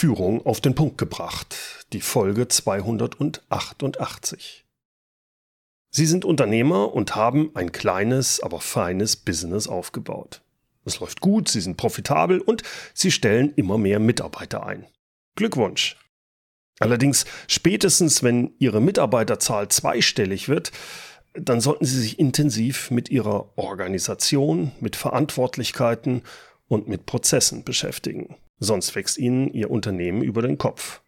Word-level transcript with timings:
Führung 0.00 0.44
auf 0.46 0.62
den 0.62 0.74
Punkt 0.74 0.96
gebracht, 0.96 1.54
die 1.92 2.00
Folge 2.00 2.48
288. 2.48 4.64
Sie 5.90 6.06
sind 6.06 6.24
Unternehmer 6.24 6.94
und 6.94 7.16
haben 7.16 7.50
ein 7.52 7.70
kleines, 7.70 8.40
aber 8.40 8.62
feines 8.62 9.16
Business 9.16 9.68
aufgebaut. 9.68 10.40
Es 10.86 11.00
läuft 11.00 11.20
gut, 11.20 11.50
sie 11.50 11.60
sind 11.60 11.76
profitabel 11.76 12.40
und 12.40 12.62
sie 12.94 13.10
stellen 13.10 13.52
immer 13.56 13.76
mehr 13.76 13.98
Mitarbeiter 13.98 14.64
ein. 14.64 14.86
Glückwunsch! 15.36 15.98
Allerdings 16.78 17.26
spätestens, 17.46 18.22
wenn 18.22 18.54
Ihre 18.58 18.80
Mitarbeiterzahl 18.80 19.68
zweistellig 19.68 20.48
wird, 20.48 20.72
dann 21.34 21.60
sollten 21.60 21.84
Sie 21.84 22.00
sich 22.00 22.18
intensiv 22.18 22.90
mit 22.90 23.10
Ihrer 23.10 23.58
Organisation, 23.58 24.72
mit 24.80 24.96
Verantwortlichkeiten 24.96 26.22
und 26.68 26.88
mit 26.88 27.04
Prozessen 27.04 27.64
beschäftigen. 27.64 28.38
Sonst 28.60 28.94
wächst 28.94 29.18
Ihnen 29.18 29.52
Ihr 29.52 29.70
Unternehmen 29.70 30.22
über 30.22 30.42
den 30.42 30.58
Kopf. 30.58 31.02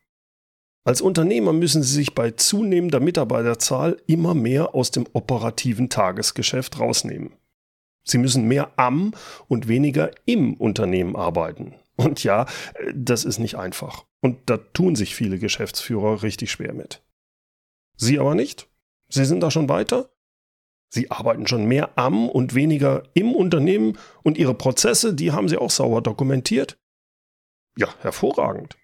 Als 0.85 1.01
Unternehmer 1.01 1.53
müssen 1.53 1.83
Sie 1.83 1.93
sich 1.93 2.15
bei 2.15 2.33
zunehmender 2.33 2.99
Mitarbeiterzahl 2.99 3.99
immer 4.07 4.35
mehr 4.35 4.75
aus 4.75 4.91
dem 4.91 5.07
operativen 5.13 5.89
Tagesgeschäft 5.91 6.81
rausnehmen. 6.81 7.35
Sie 8.05 8.19
müssen 8.19 8.49
mehr 8.49 8.73
am 8.77 9.13
und 9.47 9.69
weniger 9.69 10.11
im 10.25 10.55
Unternehmen 10.55 11.15
arbeiten. 11.15 11.75
Und 11.97 12.25
ja, 12.25 12.47
das 12.95 13.25
ist 13.25 13.39
nicht 13.39 13.57
einfach. 13.57 14.07
Und 14.21 14.39
da 14.47 14.57
tun 14.57 14.97
sich 14.97 15.15
viele 15.15 15.39
Geschäftsführer 15.39 16.23
richtig 16.23 16.51
schwer 16.51 16.73
mit. 16.73 17.03
Sie 17.97 18.19
aber 18.19 18.35
nicht? 18.35 18.69
Sie 19.09 19.25
sind 19.25 19.41
da 19.41 19.51
schon 19.51 19.69
weiter? 19.69 20.11
Sie 20.89 21.11
arbeiten 21.11 21.47
schon 21.47 21.67
mehr 21.67 21.97
am 21.97 22.29
und 22.29 22.55
weniger 22.55 23.05
im 23.15 23.35
Unternehmen 23.35 23.99
und 24.23 24.37
Ihre 24.37 24.55
Prozesse, 24.55 25.15
die 25.15 25.33
haben 25.33 25.49
Sie 25.49 25.59
auch 25.59 25.71
sauber 25.71 26.01
dokumentiert? 26.01 26.79
Ja, 27.77 27.89
hervorragend. 28.01 28.77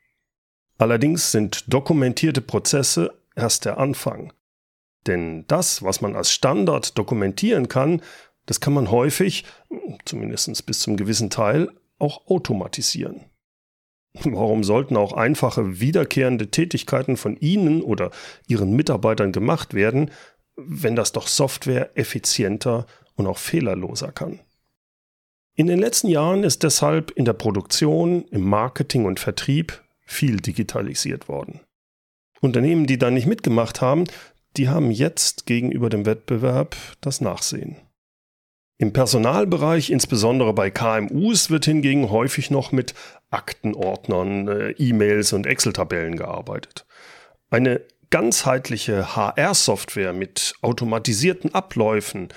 Allerdings 0.79 1.33
sind 1.33 1.73
dokumentierte 1.73 2.41
Prozesse 2.41 3.19
erst 3.35 3.65
der 3.65 3.79
Anfang. 3.79 4.33
Denn 5.07 5.47
das, 5.47 5.83
was 5.83 6.01
man 6.01 6.17
als 6.17 6.33
Standard 6.33 6.97
dokumentieren 6.97 7.69
kann, 7.69 8.03
das 8.47 8.61
kann 8.61 8.73
man 8.73 8.91
häufig, 8.91 9.45
zumindest 10.05 10.65
bis 10.67 10.81
zum 10.81 10.97
gewissen 10.97 11.31
Teil, 11.31 11.71
auch 11.99 12.27
automatisieren. 12.29 13.25
Warum 14.25 14.65
sollten 14.65 14.97
auch 14.97 15.13
einfache 15.13 15.81
wiederkehrende 15.81 16.51
Tätigkeiten 16.51 17.17
von 17.17 17.37
Ihnen 17.37 17.83
oder 17.83 18.11
Ihren 18.47 18.75
Mitarbeitern 18.75 19.33
gemacht 19.33 19.75
werden, 19.75 20.11
wenn 20.57 20.97
das 20.97 21.13
doch 21.13 21.27
Software 21.27 21.97
effizienter 21.97 22.87
und 23.17 23.27
auch 23.27 23.39
fehlerloser 23.39 24.13
kann? 24.13 24.41
In 25.59 25.67
den 25.67 25.81
letzten 25.81 26.07
Jahren 26.07 26.45
ist 26.45 26.63
deshalb 26.63 27.11
in 27.11 27.25
der 27.25 27.33
Produktion, 27.33 28.25
im 28.31 28.43
Marketing 28.43 29.07
und 29.07 29.19
Vertrieb 29.19 29.83
viel 30.07 30.37
digitalisiert 30.37 31.27
worden. 31.27 31.59
Unternehmen, 32.41 32.87
die 32.87 32.97
da 32.97 33.11
nicht 33.11 33.27
mitgemacht 33.27 33.81
haben, 33.81 34.05
die 34.57 34.69
haben 34.69 34.93
jetzt 34.93 35.47
gegenüber 35.47 35.91
dem 35.91 36.07
Wettbewerb 36.07 36.77
das 37.01 37.21
Nachsehen. 37.21 37.75
Im 38.79 38.93
Personalbereich, 38.93 39.91
insbesondere 39.91 40.53
bei 40.53 40.71
KMUs, 40.71 41.51
wird 41.51 41.65
hingegen 41.65 42.09
häufig 42.09 42.53
noch 42.53 42.71
mit 42.71 42.95
Aktenordnern, 43.31 44.47
äh, 44.47 44.71
E-Mails 44.79 45.33
und 45.33 45.45
Excel-Tabellen 45.45 46.15
gearbeitet. 46.15 46.87
Eine 47.51 47.81
ganzheitliche 48.11 49.17
HR-Software 49.17 50.13
mit 50.13 50.55
automatisierten 50.63 51.53
Abläufen, 51.53 52.29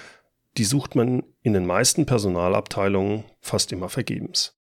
die 0.57 0.63
sucht 0.63 0.95
man 0.95 1.21
in 1.41 1.53
den 1.53 1.65
meisten 1.65 2.05
Personalabteilungen 2.05 3.23
fast 3.41 3.71
immer 3.71 3.89
vergebens. 3.89 4.57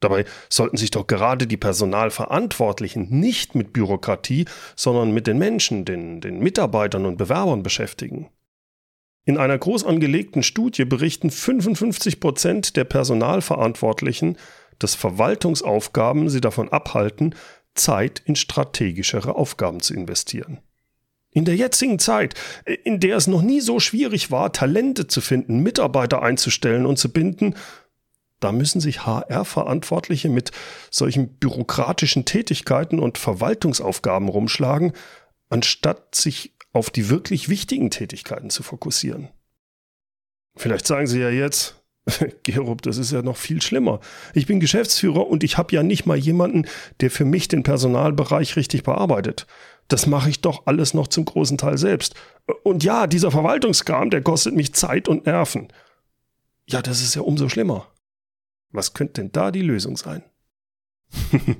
Dabei 0.00 0.24
sollten 0.48 0.76
sich 0.76 0.90
doch 0.90 1.06
gerade 1.06 1.46
die 1.46 1.56
Personalverantwortlichen 1.56 3.08
nicht 3.10 3.54
mit 3.54 3.72
Bürokratie, 3.72 4.44
sondern 4.76 5.12
mit 5.12 5.26
den 5.26 5.38
Menschen, 5.38 5.84
den, 5.84 6.20
den 6.20 6.38
Mitarbeitern 6.38 7.04
und 7.04 7.16
Bewerbern 7.16 7.62
beschäftigen. 7.62 8.30
In 9.24 9.36
einer 9.36 9.58
groß 9.58 9.84
angelegten 9.84 10.42
Studie 10.42 10.84
berichten 10.84 11.30
55 11.30 12.20
Prozent 12.20 12.76
der 12.76 12.84
Personalverantwortlichen, 12.84 14.38
dass 14.78 14.94
Verwaltungsaufgaben 14.94 16.28
sie 16.30 16.40
davon 16.40 16.68
abhalten, 16.70 17.34
Zeit 17.74 18.22
in 18.24 18.36
strategischere 18.36 19.34
Aufgaben 19.34 19.80
zu 19.80 19.94
investieren. 19.94 20.60
In 21.30 21.44
der 21.44 21.56
jetzigen 21.56 21.98
Zeit, 21.98 22.34
in 22.84 23.00
der 23.00 23.16
es 23.16 23.26
noch 23.26 23.42
nie 23.42 23.60
so 23.60 23.80
schwierig 23.80 24.30
war, 24.30 24.52
Talente 24.52 25.06
zu 25.06 25.20
finden, 25.20 25.60
Mitarbeiter 25.60 26.22
einzustellen 26.22 26.86
und 26.86 26.98
zu 26.98 27.12
binden, 27.12 27.54
da 28.40 28.52
müssen 28.52 28.80
sich 28.80 29.04
HR-Verantwortliche 29.04 30.28
mit 30.28 30.52
solchen 30.90 31.38
bürokratischen 31.38 32.24
Tätigkeiten 32.24 32.98
und 32.98 33.18
Verwaltungsaufgaben 33.18 34.28
rumschlagen, 34.28 34.92
anstatt 35.50 36.14
sich 36.14 36.54
auf 36.72 36.90
die 36.90 37.08
wirklich 37.08 37.48
wichtigen 37.48 37.90
Tätigkeiten 37.90 38.50
zu 38.50 38.62
fokussieren. 38.62 39.28
Vielleicht 40.56 40.86
sagen 40.86 41.06
Sie 41.06 41.20
ja 41.20 41.30
jetzt, 41.30 41.76
Gerob, 42.42 42.82
das 42.82 42.98
ist 42.98 43.12
ja 43.12 43.22
noch 43.22 43.36
viel 43.36 43.60
schlimmer. 43.60 44.00
Ich 44.34 44.46
bin 44.46 44.60
Geschäftsführer 44.60 45.26
und 45.26 45.44
ich 45.44 45.58
habe 45.58 45.74
ja 45.74 45.82
nicht 45.82 46.06
mal 46.06 46.16
jemanden, 46.16 46.66
der 47.00 47.10
für 47.10 47.24
mich 47.24 47.48
den 47.48 47.62
Personalbereich 47.62 48.56
richtig 48.56 48.82
bearbeitet. 48.82 49.46
Das 49.88 50.06
mache 50.06 50.30
ich 50.30 50.40
doch 50.40 50.66
alles 50.66 50.94
noch 50.94 51.08
zum 51.08 51.24
großen 51.24 51.58
Teil 51.58 51.78
selbst. 51.78 52.14
Und 52.62 52.84
ja, 52.84 53.06
dieser 53.06 53.30
Verwaltungskram, 53.30 54.10
der 54.10 54.22
kostet 54.22 54.54
mich 54.54 54.74
Zeit 54.74 55.08
und 55.08 55.26
Nerven. 55.26 55.68
Ja, 56.66 56.82
das 56.82 57.00
ist 57.00 57.14
ja 57.14 57.22
umso 57.22 57.48
schlimmer. 57.48 57.86
Was 58.70 58.92
könnte 58.92 59.22
denn 59.22 59.32
da 59.32 59.50
die 59.50 59.62
Lösung 59.62 59.96
sein? 59.96 60.22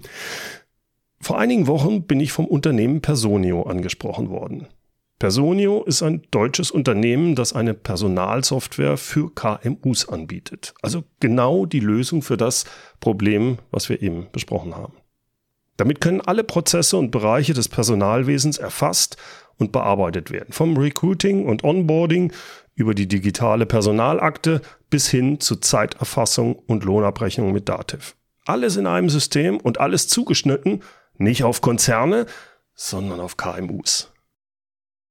Vor 1.21 1.39
einigen 1.39 1.67
Wochen 1.67 2.03
bin 2.03 2.21
ich 2.21 2.33
vom 2.33 2.47
Unternehmen 2.47 3.01
Personio 3.01 3.63
angesprochen 3.63 4.29
worden. 4.29 4.69
Personio 5.19 5.83
ist 5.83 6.03
ein 6.03 6.23
deutsches 6.31 6.71
Unternehmen, 6.71 7.35
das 7.35 7.53
eine 7.53 7.75
Personalsoftware 7.75 8.97
für 8.97 9.35
KMUs 9.35 10.09
anbietet. 10.09 10.75
Also 10.81 11.03
genau 11.19 11.67
die 11.67 11.81
Lösung 11.81 12.23
für 12.23 12.37
das 12.37 12.67
Problem, 13.01 13.59
was 13.73 13.89
wir 13.89 14.01
eben 14.01 14.29
besprochen 14.31 14.77
haben. 14.77 14.93
Damit 15.79 16.01
können 16.01 16.21
alle 16.21 16.45
Prozesse 16.45 16.97
und 16.97 17.11
Bereiche 17.11 17.55
des 17.55 17.69
Personalwesens 17.69 18.59
erfasst 18.59 19.17
und 19.57 19.73
bearbeitet 19.73 20.31
werden. 20.31 20.53
Vom 20.53 20.77
Recruiting 20.77 21.47
und 21.47 21.65
Onboarding 21.65 22.33
über 22.75 22.95
die 22.95 23.09
digitale 23.09 23.65
Personalakte 23.65 24.61
bis 24.91 25.09
hin 25.09 25.41
zu 25.41 25.57
Zeiterfassung 25.57 26.57
und 26.57 26.85
Lohnabrechnung 26.85 27.53
mit 27.53 27.69
Dativ. 27.69 28.17
Alles 28.45 28.77
in 28.77 28.87
einem 28.87 29.09
System 29.09 29.59
und 29.59 29.79
alles 29.81 30.09
zugeschnitten, 30.09 30.83
nicht 31.17 31.45
auf 31.45 31.61
Konzerne, 31.61 32.27
sondern 32.75 33.21
auf 33.21 33.37
KMUs. 33.37 34.13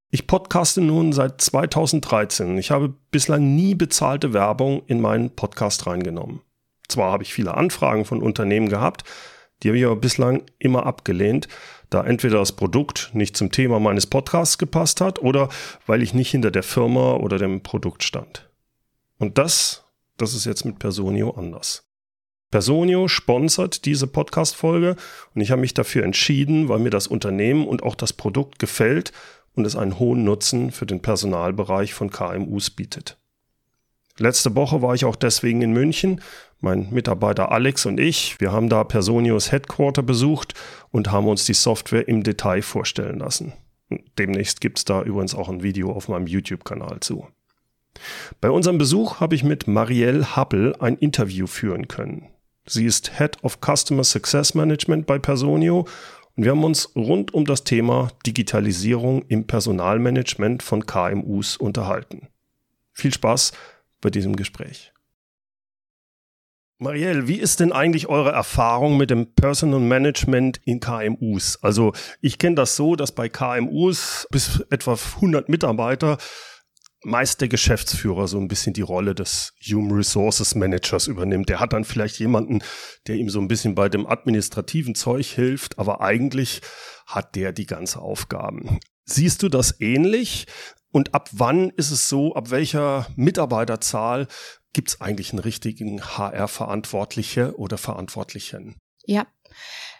Ich 0.09 0.27
podcaste 0.27 0.81
nun 0.81 1.13
seit 1.13 1.41
2013. 1.41 2.57
Ich 2.57 2.71
habe 2.71 2.93
bislang 3.11 3.55
nie 3.55 3.75
bezahlte 3.75 4.33
Werbung 4.33 4.81
in 4.87 4.99
meinen 5.01 5.29
Podcast 5.29 5.87
reingenommen. 5.87 6.41
Zwar 6.87 7.11
habe 7.11 7.23
ich 7.23 7.33
viele 7.33 7.55
Anfragen 7.55 8.05
von 8.05 8.21
Unternehmen 8.21 8.69
gehabt, 8.69 9.03
die 9.61 9.69
habe 9.69 9.77
ich 9.77 9.85
aber 9.85 9.95
bislang 9.95 10.43
immer 10.59 10.85
abgelehnt, 10.85 11.47
da 11.89 12.03
entweder 12.03 12.39
das 12.39 12.51
Produkt 12.51 13.11
nicht 13.13 13.37
zum 13.37 13.51
Thema 13.51 13.79
meines 13.79 14.07
Podcasts 14.07 14.57
gepasst 14.57 15.01
hat 15.01 15.19
oder 15.19 15.49
weil 15.85 16.03
ich 16.03 16.13
nicht 16.13 16.31
hinter 16.31 16.51
der 16.51 16.63
Firma 16.63 17.15
oder 17.15 17.37
dem 17.37 17.61
Produkt 17.61 18.03
stand. 18.03 18.49
Und 19.17 19.37
das, 19.37 19.85
das 20.17 20.33
ist 20.33 20.45
jetzt 20.45 20.65
mit 20.65 20.79
Personio 20.79 21.31
anders. 21.31 21.87
Personio 22.49 23.07
sponsert 23.07 23.85
diese 23.85 24.07
Podcast-Folge 24.07 24.95
und 25.35 25.41
ich 25.41 25.51
habe 25.51 25.61
mich 25.61 25.73
dafür 25.73 26.03
entschieden, 26.03 26.69
weil 26.69 26.79
mir 26.79 26.89
das 26.89 27.07
Unternehmen 27.07 27.67
und 27.67 27.83
auch 27.83 27.95
das 27.95 28.13
Produkt 28.13 28.59
gefällt 28.59 29.11
und 29.53 29.65
es 29.65 29.75
einen 29.75 29.99
hohen 29.99 30.23
Nutzen 30.23 30.71
für 30.71 30.85
den 30.85 31.01
Personalbereich 31.01 31.93
von 31.93 32.09
KMUs 32.09 32.69
bietet. 32.69 33.17
Letzte 34.19 34.55
Woche 34.55 34.81
war 34.81 34.95
ich 34.95 35.05
auch 35.05 35.15
deswegen 35.15 35.61
in 35.61 35.73
München. 35.73 36.21
Mein 36.59 36.89
Mitarbeiter 36.89 37.51
Alex 37.51 37.85
und 37.85 37.99
ich, 37.99 38.39
wir 38.39 38.51
haben 38.51 38.67
da 38.67 38.83
Personios 38.83 39.51
Headquarter 39.51 40.01
besucht 40.01 40.55
und 40.91 41.11
haben 41.11 41.27
uns 41.27 41.45
die 41.45 41.53
Software 41.53 42.07
im 42.07 42.23
Detail 42.23 42.63
vorstellen 42.63 43.19
lassen. 43.19 43.53
Demnächst 44.17 44.59
gibt 44.59 44.79
es 44.79 44.85
da 44.85 45.03
übrigens 45.03 45.35
auch 45.35 45.49
ein 45.49 45.61
Video 45.61 45.91
auf 45.91 46.09
meinem 46.09 46.27
YouTube-Kanal 46.27 46.99
zu. 46.99 47.27
Bei 48.41 48.49
unserem 48.49 48.77
Besuch 48.77 49.19
habe 49.19 49.35
ich 49.35 49.43
mit 49.43 49.67
Marielle 49.67 50.35
Happel 50.35 50.75
ein 50.79 50.97
Interview 50.97 51.47
führen 51.47 51.87
können. 51.87 52.27
Sie 52.65 52.85
ist 52.85 53.17
Head 53.17 53.43
of 53.43 53.59
Customer 53.61 54.03
Success 54.03 54.53
Management 54.53 55.05
bei 55.05 55.19
Personio 55.19 55.87
und 56.35 56.43
wir 56.43 56.51
haben 56.51 56.63
uns 56.63 56.95
rund 56.95 57.33
um 57.33 57.45
das 57.45 57.63
Thema 57.63 58.09
Digitalisierung 58.25 59.23
im 59.27 59.47
Personalmanagement 59.47 60.63
von 60.63 60.85
KMUs 60.85 61.57
unterhalten. 61.57 62.27
Viel 62.93 63.13
Spaß 63.13 63.53
bei 64.01 64.09
diesem 64.09 64.35
Gespräch. 64.35 64.93
Marielle, 66.79 67.27
wie 67.27 67.39
ist 67.39 67.59
denn 67.59 67.71
eigentlich 67.71 68.07
eure 68.07 68.31
Erfahrung 68.31 68.97
mit 68.97 69.09
dem 69.09 69.33
Personal 69.33 69.79
Management 69.79 70.59
in 70.63 70.79
KMUs? 70.79 71.57
Also 71.63 71.93
ich 72.21 72.37
kenne 72.37 72.55
das 72.55 72.75
so, 72.75 72.95
dass 72.95 73.13
bei 73.13 73.29
KMUs 73.29 74.27
bis 74.29 74.59
etwa 74.69 74.93
100 74.93 75.49
Mitarbeiter 75.49 76.19
meist 77.03 77.41
der 77.41 77.47
Geschäftsführer 77.47 78.27
so 78.27 78.37
ein 78.37 78.47
bisschen 78.47 78.73
die 78.73 78.81
Rolle 78.81 79.15
des 79.15 79.53
Human 79.67 79.97
Resources 79.97 80.53
Managers 80.53 81.07
übernimmt. 81.07 81.49
Der 81.49 81.59
hat 81.59 81.73
dann 81.73 81.83
vielleicht 81.83 82.19
jemanden, 82.19 82.61
der 83.07 83.15
ihm 83.15 83.29
so 83.29 83.39
ein 83.39 83.47
bisschen 83.47 83.73
bei 83.73 83.89
dem 83.89 84.05
administrativen 84.05 84.93
Zeug 84.93 85.25
hilft, 85.25 85.79
aber 85.79 86.01
eigentlich 86.01 86.61
hat 87.07 87.35
der 87.35 87.53
die 87.53 87.65
ganze 87.65 87.99
Aufgaben. 87.99 88.79
Siehst 89.05 89.41
du 89.41 89.49
das 89.49 89.79
ähnlich? 89.79 90.47
Und 90.91 91.13
ab 91.13 91.29
wann 91.33 91.69
ist 91.71 91.91
es 91.91 92.09
so, 92.09 92.33
ab 92.35 92.49
welcher 92.49 93.07
Mitarbeiterzahl 93.15 94.27
gibt 94.73 94.89
es 94.89 95.01
eigentlich 95.01 95.31
einen 95.31 95.39
richtigen 95.39 96.01
HR-Verantwortliche 96.01 97.57
oder 97.57 97.77
Verantwortlichen? 97.77 98.75
Ja. 99.05 99.25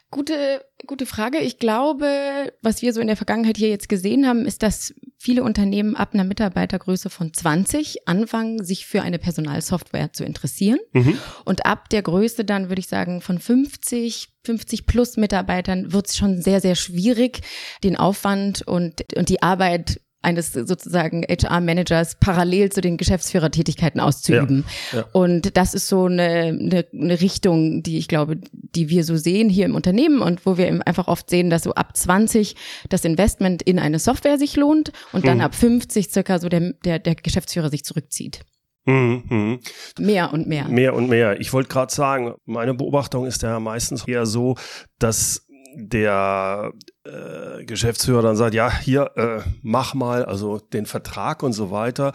Gute, 0.10 0.64
gute 0.86 1.06
Frage. 1.06 1.40
Ich 1.40 1.60
glaube, 1.60 2.54
was 2.62 2.82
wir 2.82 2.94
so 2.94 3.02
in 3.02 3.08
der 3.08 3.18
Vergangenheit 3.18 3.58
hier 3.58 3.68
jetzt 3.68 3.90
gesehen 3.90 4.26
haben, 4.26 4.46
ist, 4.46 4.64
dass 4.64 4.94
viele 5.18 5.44
Unternehmen 5.44 5.98
ab 5.98 6.14
einer 6.14 6.24
Mitarbeitergröße 6.24 7.10
von 7.10 7.34
20 7.34 8.08
anfangen, 8.08 8.64
sich 8.64 8.86
für 8.86 9.02
eine 9.02 9.20
Personalsoftware 9.20 10.14
zu 10.14 10.24
interessieren. 10.24 10.80
Mhm. 10.94 11.18
Und 11.44 11.66
ab 11.66 11.90
der 11.90 12.04
Größe 12.04 12.46
dann, 12.46 12.70
würde 12.70 12.80
ich 12.80 12.88
sagen, 12.88 13.20
von 13.20 13.38
50, 13.38 14.30
50 14.46 14.86
plus 14.86 15.18
Mitarbeitern 15.18 15.92
wird 15.92 16.08
es 16.08 16.16
schon 16.16 16.42
sehr, 16.42 16.62
sehr 16.62 16.76
schwierig, 16.76 17.42
den 17.84 17.98
Aufwand 17.98 18.62
und, 18.62 19.04
und 19.18 19.28
die 19.28 19.42
Arbeit 19.42 20.00
eines 20.28 20.52
sozusagen 20.52 21.24
HR-Managers 21.24 22.18
parallel 22.20 22.70
zu 22.70 22.82
den 22.82 22.98
Geschäftsführertätigkeiten 22.98 24.02
auszuüben. 24.02 24.66
Ja, 24.92 25.00
ja. 25.00 25.06
Und 25.14 25.56
das 25.56 25.74
ist 25.74 25.88
so 25.88 26.06
eine, 26.06 26.48
eine, 26.48 26.86
eine 26.94 27.22
Richtung, 27.22 27.82
die 27.82 27.98
ich 27.98 28.10
glaube, 28.10 28.38
die 28.52 28.90
wir 28.90 29.06
so 29.06 29.16
sehen 29.16 29.50
hier 29.50 29.66
im 29.66 29.74
Unternehmen 29.74 30.22
und 30.22 30.46
wo 30.46 30.58
wir 30.58 30.68
einfach 30.86 31.08
oft 31.08 31.30
sehen, 31.30 31.50
dass 31.50 31.64
so 31.64 31.74
ab 31.74 31.96
20 31.96 32.56
das 32.90 33.06
Investment 33.06 33.62
in 33.62 33.80
eine 33.80 34.00
Software 34.00 34.38
sich 34.38 34.58
lohnt 34.58 34.92
und 35.14 35.26
dann 35.26 35.40
hm. 35.40 35.46
ab 35.46 35.56
50 35.56 36.12
circa 36.12 36.40
so 36.40 36.50
der, 36.50 36.74
der, 36.84 37.00
der 37.00 37.16
Geschäftsführer 37.16 37.70
sich 37.70 37.86
zurückzieht. 37.86 38.42
Mhm, 38.86 39.24
mhm. 39.30 39.60
Mehr 40.00 40.34
und 40.34 40.48
mehr. 40.48 40.68
Mehr 40.68 40.94
und 40.94 41.10
mehr. 41.10 41.40
Ich 41.40 41.52
wollte 41.54 41.70
gerade 41.70 41.94
sagen, 41.94 42.36
meine 42.46 42.74
Beobachtung 42.74 43.26
ist 43.26 43.44
ja 43.44 43.60
meistens 43.60 44.08
eher 44.08 44.26
so, 44.26 44.56
dass 45.00 45.46
der 45.76 46.72
äh, 47.08 47.66
Geschäftsführer 47.66 48.22
dann 48.22 48.36
sagt, 48.36 48.54
ja, 48.54 48.76
hier, 48.80 49.12
äh, 49.16 49.42
mach 49.62 49.94
mal, 49.94 50.26
also 50.26 50.60
den 50.60 50.86
Vertrag 50.86 51.44
und 51.44 51.54
so 51.54 51.72
weiter. 51.72 52.14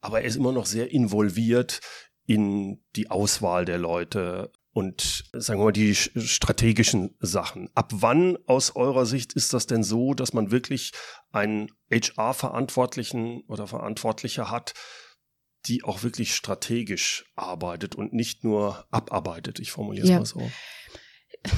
Aber 0.00 0.20
er 0.20 0.26
ist 0.26 0.36
immer 0.36 0.52
noch 0.52 0.66
sehr 0.66 0.90
involviert 0.92 1.80
in 2.26 2.84
die 2.94 3.10
Auswahl 3.10 3.64
der 3.64 3.78
Leute 3.78 4.52
und 4.72 5.24
sagen 5.32 5.60
wir 5.60 5.64
mal 5.64 5.72
die 5.72 5.94
strategischen 5.94 7.16
Sachen. 7.18 7.68
Ab 7.74 7.90
wann 7.94 8.38
aus 8.46 8.76
eurer 8.76 9.06
Sicht 9.06 9.32
ist 9.32 9.52
das 9.52 9.66
denn 9.66 9.82
so, 9.82 10.14
dass 10.14 10.32
man 10.32 10.50
wirklich 10.50 10.92
einen 11.32 11.70
HR-Verantwortlichen 11.90 13.42
oder 13.48 13.66
Verantwortliche 13.66 14.50
hat, 14.50 14.74
die 15.66 15.82
auch 15.82 16.02
wirklich 16.04 16.34
strategisch 16.34 17.24
arbeitet 17.34 17.96
und 17.96 18.12
nicht 18.12 18.44
nur 18.44 18.86
abarbeitet? 18.90 19.58
Ich 19.58 19.72
formuliere 19.72 20.04
es 20.04 20.10
ja. 20.10 20.18
mal 20.18 20.26
so 20.26 20.48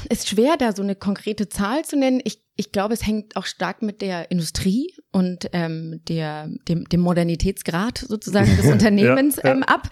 ist 0.09 0.29
schwer, 0.29 0.57
da 0.57 0.75
so 0.75 0.83
eine 0.83 0.95
konkrete 0.95 1.49
Zahl 1.49 1.85
zu 1.85 1.97
nennen. 1.97 2.21
Ich, 2.25 2.43
ich 2.61 2.73
glaube, 2.73 2.93
es 2.93 3.07
hängt 3.07 3.37
auch 3.37 3.47
stark 3.47 3.81
mit 3.81 4.03
der 4.03 4.31
Industrie 4.31 4.95
und 5.13 5.49
ähm, 5.55 6.03
der, 6.09 6.47
dem, 6.69 6.87
dem 6.87 7.01
Modernitätsgrad 7.01 7.97
sozusagen 7.97 8.55
des 8.55 8.67
Unternehmens 8.71 9.37
ja, 9.37 9.45
ja. 9.47 9.53
Ähm, 9.53 9.63
ab. 9.63 9.89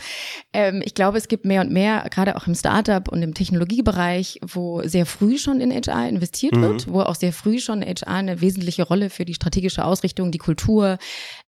Ähm, 0.53 0.82
ich 0.85 0.93
glaube, 0.93 1.17
es 1.17 1.29
gibt 1.29 1.47
mehr 1.47 1.62
und 1.62 1.73
mehr, 1.73 2.06
gerade 2.11 2.37
auch 2.37 2.47
im 2.47 2.55
Startup 2.55 3.09
und 3.09 3.23
im 3.23 3.32
Technologiebereich, 3.32 4.41
wo 4.47 4.82
sehr 4.82 5.06
früh 5.06 5.38
schon 5.38 5.62
in 5.62 5.73
HR 5.73 6.11
investiert 6.11 6.56
mhm. 6.56 6.62
wird, 6.62 6.93
wo 6.93 7.00
auch 7.00 7.15
sehr 7.15 7.32
früh 7.32 7.59
schon 7.59 7.82
HR 7.82 8.09
eine 8.09 8.43
wesentliche 8.43 8.82
Rolle 8.82 9.09
für 9.09 9.25
die 9.25 9.35
strategische 9.35 9.82
Ausrichtung, 9.82 10.31
die 10.31 10.38
Kultur, 10.38 10.99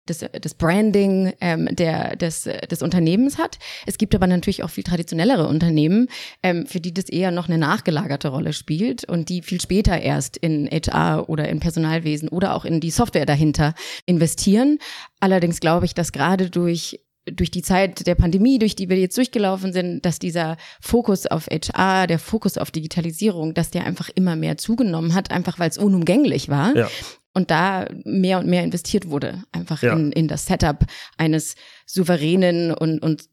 das, 0.06 0.25
das 0.41 0.55
Branding 0.55 1.32
ähm, 1.41 1.69
der, 1.70 2.17
des, 2.17 2.49
des 2.70 2.82
Unternehmens 2.82 3.38
hat. 3.38 3.58
Es 3.87 3.99
gibt 3.99 4.14
aber 4.14 4.26
natürlich 4.26 4.62
auch 4.62 4.70
viel 4.70 4.85
traditionellere 4.85 5.47
Unternehmen, 5.47 6.08
ähm, 6.43 6.67
für 6.67 6.81
die 6.81 6.94
das 6.94 7.08
eher 7.08 7.31
noch 7.31 7.49
eine 7.49 7.58
nachgelagerte 7.58 8.29
Rolle 8.29 8.53
spielt 8.53 9.05
und 9.05 9.29
die 9.29 9.43
viel 9.43 9.61
später 9.61 10.00
erst 10.00 10.37
in 10.37 10.69
HR 10.70 11.29
oder 11.29 11.49
in 11.49 11.61
Personalwesen 11.61 12.29
oder 12.29 12.55
auch 12.55 12.64
in 12.64 12.81
die 12.81 12.91
Software 12.91 13.26
dahinter 13.26 13.75
investieren. 14.06 14.79
Allerdings 15.20 15.61
glaube 15.61 15.87
ich, 15.87 15.94
dass 15.94 16.12
gerade 16.12 16.50
durch 16.50 17.00
durch 17.29 17.50
die 17.50 17.62
Zeit 17.62 18.06
der 18.06 18.14
Pandemie, 18.14 18.61
durch 18.61 18.76
die 18.76 18.88
wir 18.88 18.97
jetzt 18.99 19.19
durchgelaufen 19.19 19.73
sind, 19.73 20.05
dass 20.05 20.20
dieser 20.20 20.56
Fokus 20.81 21.26
auf 21.26 21.49
HR, 21.49 22.06
der 22.06 22.20
Fokus 22.20 22.56
auf 22.56 22.70
Digitalisierung, 22.70 23.53
dass 23.53 23.70
der 23.70 23.85
einfach 23.85 24.11
immer 24.14 24.37
mehr 24.37 24.56
zugenommen 24.58 25.12
hat, 25.12 25.32
einfach 25.32 25.58
weil 25.58 25.70
es 25.70 25.76
unumgänglich 25.76 26.49
war. 26.49 26.76
Ja 26.76 26.88
und 27.36 27.50
da 27.50 27.86
mehr 28.04 28.38
und 28.38 28.46
mehr 28.46 28.64
investiert 28.64 29.10
wurde, 29.10 29.44
einfach 29.52 29.82
ja. 29.82 29.92
in, 29.92 30.10
in 30.10 30.26
das 30.26 30.46
Setup 30.46 30.86
eines 31.18 31.54
souveränen 31.84 32.72
und, 32.72 33.00
und 33.00 33.28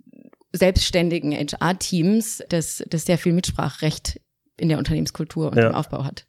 selbstständigen 0.52 1.32
HR-Teams, 1.32 2.44
das, 2.50 2.84
das 2.90 3.06
sehr 3.06 3.18
viel 3.18 3.32
Mitspracherecht 3.32 4.20
in 4.58 4.68
der 4.68 4.78
Unternehmenskultur 4.78 5.52
und 5.52 5.58
ja. 5.58 5.70
im 5.70 5.76
Aufbau 5.76 6.04
hat. 6.04 6.28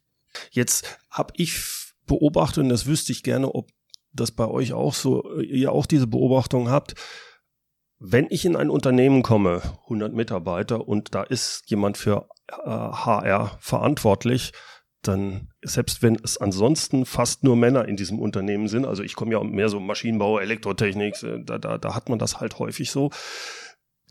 Jetzt 0.51 0.97
habe 1.09 1.33
ich 1.35 1.59
beobachtet, 2.05 2.63
und 2.63 2.69
das 2.69 2.85
wüsste 2.85 3.11
ich 3.11 3.23
gerne, 3.23 3.53
ob 3.53 3.69
das 4.13 4.31
bei 4.31 4.47
euch 4.47 4.71
auch 4.71 4.93
so, 4.93 5.37
ihr 5.41 5.73
auch 5.73 5.85
diese 5.85 6.07
Beobachtung 6.07 6.69
habt, 6.69 6.95
wenn 7.99 8.27
ich 8.29 8.45
in 8.45 8.55
ein 8.55 8.69
Unternehmen 8.69 9.21
komme, 9.21 9.61
100 9.83 10.13
Mitarbeiter, 10.13 10.87
und 10.87 11.13
da 11.13 11.23
ist 11.23 11.63
jemand 11.65 11.97
für 11.97 12.29
äh, 12.47 12.69
HR 12.69 13.57
verantwortlich, 13.59 14.53
dann, 15.07 15.49
selbst 15.63 16.01
wenn 16.01 16.15
es 16.15 16.37
ansonsten 16.37 17.05
fast 17.05 17.43
nur 17.43 17.55
Männer 17.55 17.87
in 17.87 17.97
diesem 17.97 18.19
Unternehmen 18.19 18.67
sind, 18.67 18.85
also 18.85 19.03
ich 19.03 19.15
komme 19.15 19.33
ja 19.33 19.43
mehr 19.43 19.69
so 19.69 19.79
Maschinenbau, 19.79 20.39
Elektrotechnik, 20.39 21.21
äh, 21.23 21.43
da, 21.43 21.57
da, 21.57 21.77
da 21.77 21.95
hat 21.95 22.09
man 22.09 22.19
das 22.19 22.39
halt 22.39 22.59
häufig 22.59 22.91
so. 22.91 23.11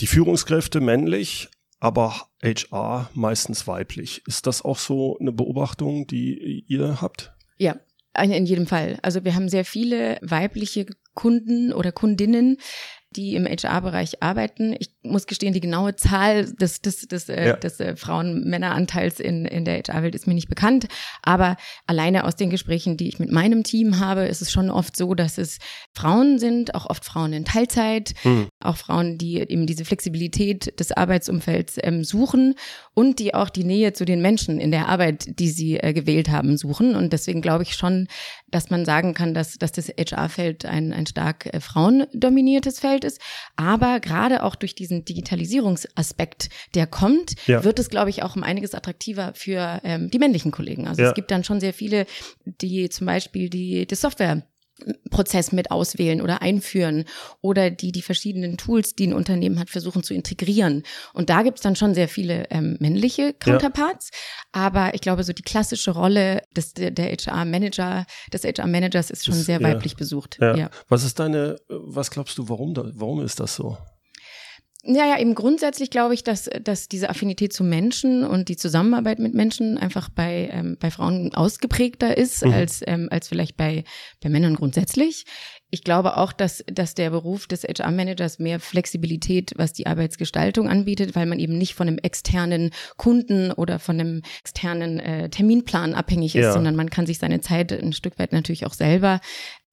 Die 0.01 0.07
Führungskräfte 0.07 0.81
männlich, 0.81 1.49
aber 1.81 2.29
HR 2.43 3.11
meistens 3.15 3.67
weiblich. 3.67 4.23
Ist 4.27 4.47
das 4.47 4.63
auch 4.63 4.79
so 4.79 5.19
eine 5.19 5.33
Beobachtung, 5.33 6.07
die 6.07 6.65
ihr 6.67 7.01
habt? 7.01 7.33
Ja, 7.59 7.77
in 8.21 8.47
jedem 8.47 8.67
Fall. 8.67 8.99
Also 9.03 9.25
wir 9.25 9.35
haben 9.35 9.49
sehr 9.49 9.65
viele 9.65 10.19
weibliche 10.23 10.87
Kunden 11.15 11.73
oder 11.73 11.93
Kundinnen, 11.93 12.59
die 13.11 13.35
im 13.35 13.47
HR-Bereich 13.47 14.23
arbeiten. 14.23 14.75
Ich 14.79 14.94
muss 15.05 15.27
gestehen, 15.27 15.53
die 15.53 15.61
genaue 15.61 15.97
Zahl 15.97 16.53
des, 16.53 16.81
des, 16.81 17.07
des, 17.07 17.29
äh, 17.29 17.49
ja. 17.49 17.57
des 17.57 17.79
äh, 17.81 17.97
Frauen-Männer-Anteils 17.97 19.21
in, 19.21 19.45
in 19.45 19.65
der 19.65 19.79
HR-Welt 19.79 20.15
ist 20.15 20.27
mir 20.27 20.35
nicht 20.35 20.49
bekannt. 20.49 20.89
Aber 21.23 21.57
alleine 21.87 22.25
aus 22.25 22.37
den 22.37 22.51
Gesprächen, 22.51 22.97
die 22.97 23.09
ich 23.09 23.19
mit 23.19 23.31
meinem 23.31 23.63
Team 23.63 24.01
habe, 24.01 24.23
ist 24.23 24.43
es 24.43 24.51
schon 24.51 24.71
oft 24.71 24.97
so, 24.97 25.15
dass 25.15 25.39
es 25.39 25.59
Frauen 25.95 26.39
sind, 26.39 26.75
auch 26.75 26.89
oft 26.89 27.05
Frauen 27.05 27.33
in 27.33 27.45
Teilzeit, 27.45 28.15
mhm. 28.25 28.49
auch 28.61 28.77
Frauen, 28.77 29.19
die 29.19 29.37
eben 29.37 29.67
diese 29.67 29.85
Flexibilität 29.85 30.79
des 30.81 30.93
Arbeitsumfelds 30.93 31.77
ähm, 31.83 32.03
suchen 32.03 32.55
und 32.95 33.19
die 33.19 33.35
auch 33.35 33.51
die 33.51 33.65
Nähe 33.65 33.93
zu 33.93 34.05
den 34.05 34.23
Menschen 34.23 34.59
in 34.59 34.71
der 34.71 34.89
Arbeit, 34.89 35.39
die 35.39 35.49
sie 35.49 35.77
äh, 35.77 35.93
gewählt 35.93 36.31
haben, 36.31 36.57
suchen. 36.57 36.95
Und 36.97 37.13
deswegen 37.13 37.43
glaube 37.43 37.65
ich 37.65 37.75
schon, 37.75 38.09
dass 38.51 38.71
man 38.71 38.85
sagen 38.85 39.15
kann, 39.15 39.35
dass, 39.35 39.59
dass 39.59 39.73
das 39.73 39.89
HR-Feld 39.89 40.65
ein, 40.65 40.93
ein 40.93 41.07
stark 41.07 41.47
äh, 41.53 41.61
frauendominiertes 41.61 42.81
Feld 42.81 43.05
ist. 43.05 43.21
Aber 43.57 44.01
gerade 44.01 44.43
auch 44.43 44.55
durch 44.55 44.75
diesen 44.75 44.94
Digitalisierungsaspekt, 45.03 46.51
der 46.75 46.87
kommt, 46.87 47.35
ja. 47.47 47.65
wird 47.65 47.79
es, 47.79 47.89
glaube 47.89 48.11
ich, 48.11 48.23
auch 48.23 48.37
um 48.37 48.43
einiges 48.43 48.75
attraktiver 48.75 49.33
für 49.35 49.81
ähm, 49.83 50.11
die 50.11 50.19
männlichen 50.19 50.53
Kollegen. 50.53 50.87
Also 50.87 51.03
ja. 51.03 51.09
es 51.09 51.15
gibt 51.15 51.31
dann 51.31 51.43
schon 51.43 51.61
sehr 51.61 51.73
viele, 51.73 52.07
die 52.45 52.91
zum 52.91 53.07
Beispiel 53.07 53.49
die, 53.49 53.87
die 53.87 53.95
Software 53.95 54.43
Prozess 55.11 55.53
mit 55.53 55.71
auswählen 55.71 56.21
oder 56.21 56.43
einführen 56.43 57.05
oder 57.41 57.71
die 57.71 57.93
die 57.93 58.03
verschiedenen 58.03 58.57
Tools, 58.57 58.95
die 58.95 59.07
ein 59.07 59.13
Unternehmen 59.13 59.61
hat, 59.61 59.71
versuchen 59.71 60.03
zu 60.03 60.15
integrieren. 60.15 60.83
Und 61.13 61.31
da 61.31 61.43
gibt's 61.43 61.61
dann 61.61 61.77
schon 61.77 61.95
sehr 61.95 62.09
viele 62.09 62.51
ähm, 62.51 62.77
männliche 62.81 63.35
Counterparts. 63.35 64.11
Ja. 64.13 64.65
Aber 64.67 64.95
ich 64.95 65.01
glaube, 65.01 65.23
so 65.23 65.33
die 65.33 65.43
klassische 65.43 65.93
Rolle 65.93 66.43
des, 66.57 66.75
der, 66.75 66.91
der 66.91 67.13
HR-Manager, 67.13 68.05
des 68.33 68.45
HR-Managers 68.45 69.11
ist 69.11 69.25
schon 69.25 69.35
das, 69.35 69.47
sehr 69.47 69.63
weiblich 69.63 69.93
ja. 69.93 69.99
besucht. 69.99 70.39
Ja. 70.41 70.57
ja. 70.57 70.71
Was 70.89 71.05
ist 71.05 71.21
deine, 71.21 71.57
was 71.69 72.11
glaubst 72.11 72.37
du, 72.39 72.49
warum, 72.49 72.75
da, 72.75 72.91
warum 72.95 73.21
ist 73.21 73.39
das 73.39 73.55
so? 73.55 73.79
Ja, 74.87 75.07
ja, 75.07 75.19
eben 75.19 75.35
grundsätzlich 75.35 75.89
glaube 75.89 76.13
ich, 76.13 76.25
dass, 76.25 76.51
dass 76.63 76.89
diese 76.89 77.09
Affinität 77.09 77.55
zu 77.55 77.65
Menschen 77.65 78.23
und 78.23 78.51
die 78.51 78.57
Zusammenarbeit 78.57 79.19
mit 79.19 79.33
Menschen 79.33 79.79
einfach 79.79 80.11
bei, 80.11 80.51
ähm, 80.53 80.77
bei 80.79 80.91
Frauen 80.91 81.35
ausgeprägter 81.35 82.19
ist 82.19 82.45
mhm. 82.45 82.53
als, 82.53 82.83
ähm, 82.87 83.09
als 83.11 83.29
vielleicht 83.29 83.57
bei, 83.57 83.85
bei 84.23 84.29
Männern 84.29 84.55
grundsätzlich. 84.57 85.25
Ich 85.71 85.85
glaube 85.85 86.19
auch, 86.19 86.33
dass, 86.33 86.63
dass 86.67 86.95
der 86.95 87.11
Beruf 87.11 87.47
des 87.47 87.65
HR-Managers 87.65 88.39
mehr 88.39 88.61
Flexibilität, 88.61 89.55
was 89.57 89.73
die 89.73 89.87
Arbeitsgestaltung 89.87 90.69
anbietet, 90.69 91.17
weil 91.17 91.27
man 91.27 91.39
eben 91.39 91.57
nicht 91.57 91.75
von 91.75 91.89
einem 91.89 91.99
externen 91.99 92.71
Kunden 92.97 93.53
oder 93.53 93.79
von 93.79 93.99
einem 93.99 94.23
externen 94.41 95.01
äh, 95.01 95.31
Terminplan 95.31 95.95
abhängig 95.95 96.37
ist, 96.37 96.45
ja. 96.45 96.53
sondern 96.53 96.77
man 96.77 96.91
kann 96.91 97.07
sich 97.07 97.19
seine 97.19 97.41
Zeit 97.41 97.73
ein 97.73 97.95
Stück 97.95 98.19
weit 98.19 98.33
natürlich 98.33 98.67
auch 98.67 98.75
selber 98.75 99.21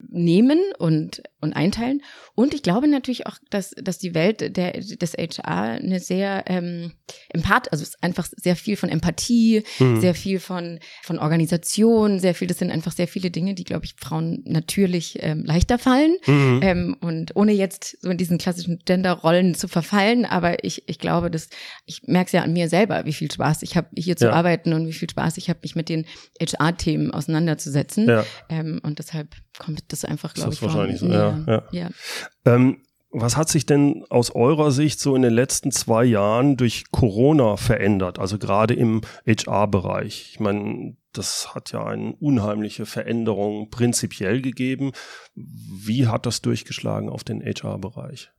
nehmen 0.08 0.58
und, 0.78 1.22
und 1.40 1.52
einteilen. 1.52 2.02
Und 2.34 2.54
ich 2.54 2.62
glaube 2.62 2.88
natürlich 2.88 3.26
auch, 3.26 3.36
dass, 3.50 3.70
dass 3.70 3.98
die 3.98 4.14
Welt 4.14 4.56
der, 4.56 4.72
des 4.72 5.12
HR 5.14 5.72
eine 5.72 6.00
sehr 6.00 6.44
ähm, 6.46 6.92
empath, 7.28 7.70
also 7.72 7.84
einfach 8.00 8.26
sehr 8.36 8.56
viel 8.56 8.76
von 8.76 8.88
Empathie, 8.88 9.62
mhm. 9.78 10.00
sehr 10.00 10.14
viel 10.14 10.40
von, 10.40 10.80
von 11.02 11.18
Organisation, 11.18 12.18
sehr 12.18 12.34
viel, 12.34 12.48
das 12.48 12.58
sind 12.58 12.70
einfach 12.70 12.92
sehr 12.92 13.08
viele 13.08 13.30
Dinge, 13.30 13.54
die, 13.54 13.64
glaube 13.64 13.84
ich, 13.84 13.94
Frauen 14.00 14.42
natürlich 14.44 15.18
ähm, 15.20 15.44
leichter 15.44 15.78
gefallen. 15.82 16.16
Mhm. 16.26 16.60
Ähm, 16.62 16.96
und 17.00 17.36
ohne 17.36 17.52
jetzt 17.52 18.00
so 18.00 18.10
in 18.10 18.18
diesen 18.18 18.38
klassischen 18.38 18.78
Gender-Rollen 18.84 19.54
zu 19.54 19.68
verfallen, 19.68 20.24
aber 20.24 20.64
ich, 20.64 20.88
ich 20.88 20.98
glaube, 20.98 21.30
dass 21.30 21.48
ich 21.86 22.02
merke 22.06 22.26
es 22.26 22.32
ja 22.32 22.42
an 22.42 22.52
mir 22.52 22.68
selber, 22.68 23.04
wie 23.04 23.12
viel 23.12 23.30
Spaß 23.30 23.62
ich 23.62 23.76
habe, 23.76 23.88
hier 23.96 24.16
zu 24.16 24.26
ja. 24.26 24.32
arbeiten 24.32 24.72
und 24.72 24.86
wie 24.86 24.92
viel 24.92 25.10
Spaß 25.10 25.36
ich 25.36 25.48
habe, 25.48 25.60
mich 25.62 25.74
mit 25.74 25.88
den 25.88 26.06
HR-Themen 26.40 27.10
auseinanderzusetzen. 27.10 28.08
Ja. 28.08 28.24
Ähm, 28.48 28.80
und 28.82 28.98
deshalb 28.98 29.34
kommt 29.58 29.91
das 29.92 30.04
einfach, 30.04 30.34
glaube 30.34 30.52
ich, 30.52 30.60
Das 30.60 30.68
ist 30.68 30.74
wahrscheinlich 30.74 30.98
so, 31.00 31.08
ja. 31.08 31.38
ja. 31.46 31.62
ja. 31.72 31.90
Ähm, 32.44 32.78
was 33.12 33.36
hat 33.36 33.50
sich 33.50 33.66
denn 33.66 34.04
aus 34.08 34.34
eurer 34.34 34.70
Sicht 34.70 34.98
so 34.98 35.14
in 35.14 35.22
den 35.22 35.34
letzten 35.34 35.70
zwei 35.70 36.04
Jahren 36.04 36.56
durch 36.56 36.84
Corona 36.90 37.58
verändert? 37.58 38.18
Also 38.18 38.38
gerade 38.38 38.72
im 38.72 39.02
HR-Bereich. 39.26 40.30
Ich 40.32 40.40
meine, 40.40 40.96
das 41.12 41.54
hat 41.54 41.72
ja 41.72 41.84
eine 41.84 42.14
unheimliche 42.14 42.86
Veränderung 42.86 43.68
prinzipiell 43.68 44.40
gegeben. 44.40 44.92
Wie 45.34 46.06
hat 46.06 46.24
das 46.24 46.40
durchgeschlagen 46.40 47.10
auf 47.10 47.22
den 47.22 47.42
HR-Bereich? 47.42 48.30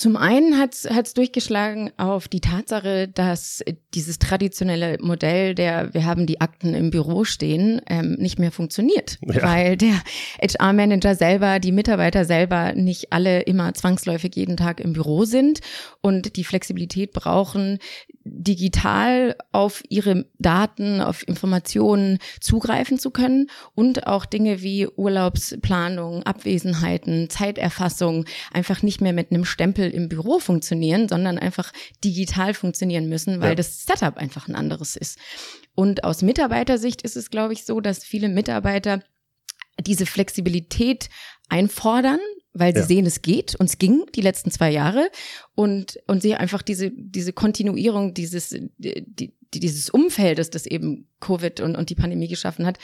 Zum 0.00 0.16
einen 0.16 0.58
hat 0.58 0.72
es 0.72 1.12
durchgeschlagen 1.12 1.90
auf 1.98 2.26
die 2.26 2.40
Tatsache, 2.40 3.06
dass 3.06 3.62
dieses 3.92 4.18
traditionelle 4.18 4.96
Modell 4.98 5.54
der 5.54 5.92
wir 5.92 6.06
haben 6.06 6.24
die 6.26 6.40
Akten 6.40 6.72
im 6.72 6.90
Büro 6.90 7.24
stehen 7.24 7.82
ähm, 7.86 8.14
nicht 8.18 8.38
mehr 8.38 8.50
funktioniert, 8.50 9.18
ja. 9.20 9.42
weil 9.42 9.76
der 9.76 10.00
HR-Manager 10.40 11.14
selber, 11.14 11.58
die 11.58 11.72
Mitarbeiter 11.72 12.24
selber 12.24 12.72
nicht 12.72 13.12
alle 13.12 13.42
immer 13.42 13.74
zwangsläufig 13.74 14.34
jeden 14.36 14.56
Tag 14.56 14.80
im 14.80 14.94
Büro 14.94 15.26
sind 15.26 15.60
und 16.00 16.36
die 16.36 16.44
Flexibilität 16.44 17.12
brauchen, 17.12 17.78
digital 18.24 19.36
auf 19.52 19.82
ihre 19.90 20.24
Daten, 20.38 21.02
auf 21.02 21.28
Informationen 21.28 22.20
zugreifen 22.40 22.98
zu 22.98 23.10
können 23.10 23.50
und 23.74 24.06
auch 24.06 24.24
Dinge 24.24 24.62
wie 24.62 24.86
Urlaubsplanung, 24.86 26.22
Abwesenheiten, 26.22 27.28
Zeiterfassung 27.28 28.24
einfach 28.52 28.82
nicht 28.82 29.02
mehr 29.02 29.12
mit 29.12 29.30
einem 29.30 29.44
Stempel 29.44 29.89
im 29.90 30.08
Büro 30.08 30.38
funktionieren, 30.38 31.08
sondern 31.08 31.38
einfach 31.38 31.72
digital 32.04 32.54
funktionieren 32.54 33.08
müssen, 33.08 33.40
weil 33.40 33.50
ja. 33.50 33.54
das 33.54 33.84
Setup 33.84 34.16
einfach 34.16 34.48
ein 34.48 34.54
anderes 34.54 34.96
ist. 34.96 35.18
Und 35.74 36.04
aus 36.04 36.22
Mitarbeitersicht 36.22 37.02
ist 37.02 37.16
es, 37.16 37.30
glaube 37.30 37.52
ich, 37.52 37.64
so, 37.64 37.80
dass 37.80 38.04
viele 38.04 38.28
Mitarbeiter 38.28 39.02
diese 39.80 40.06
Flexibilität 40.06 41.08
einfordern, 41.48 42.20
weil 42.52 42.74
sie 42.74 42.80
ja. 42.80 42.86
sehen, 42.86 43.06
es 43.06 43.22
geht 43.22 43.54
und 43.54 43.66
es 43.66 43.78
ging 43.78 44.04
die 44.14 44.20
letzten 44.20 44.50
zwei 44.50 44.70
Jahre 44.70 45.08
und 45.54 45.98
und 46.06 46.20
sie 46.20 46.34
einfach 46.34 46.62
diese 46.62 46.90
diese 46.90 47.32
Kontinuierung 47.32 48.12
dieses 48.12 48.50
die, 48.78 49.34
dieses 49.54 49.90
Umfeldes, 49.90 50.50
das 50.50 50.66
eben 50.66 51.08
Covid 51.20 51.60
und 51.60 51.76
und 51.76 51.90
die 51.90 51.94
Pandemie 51.94 52.28
geschaffen 52.28 52.66
hat, 52.66 52.78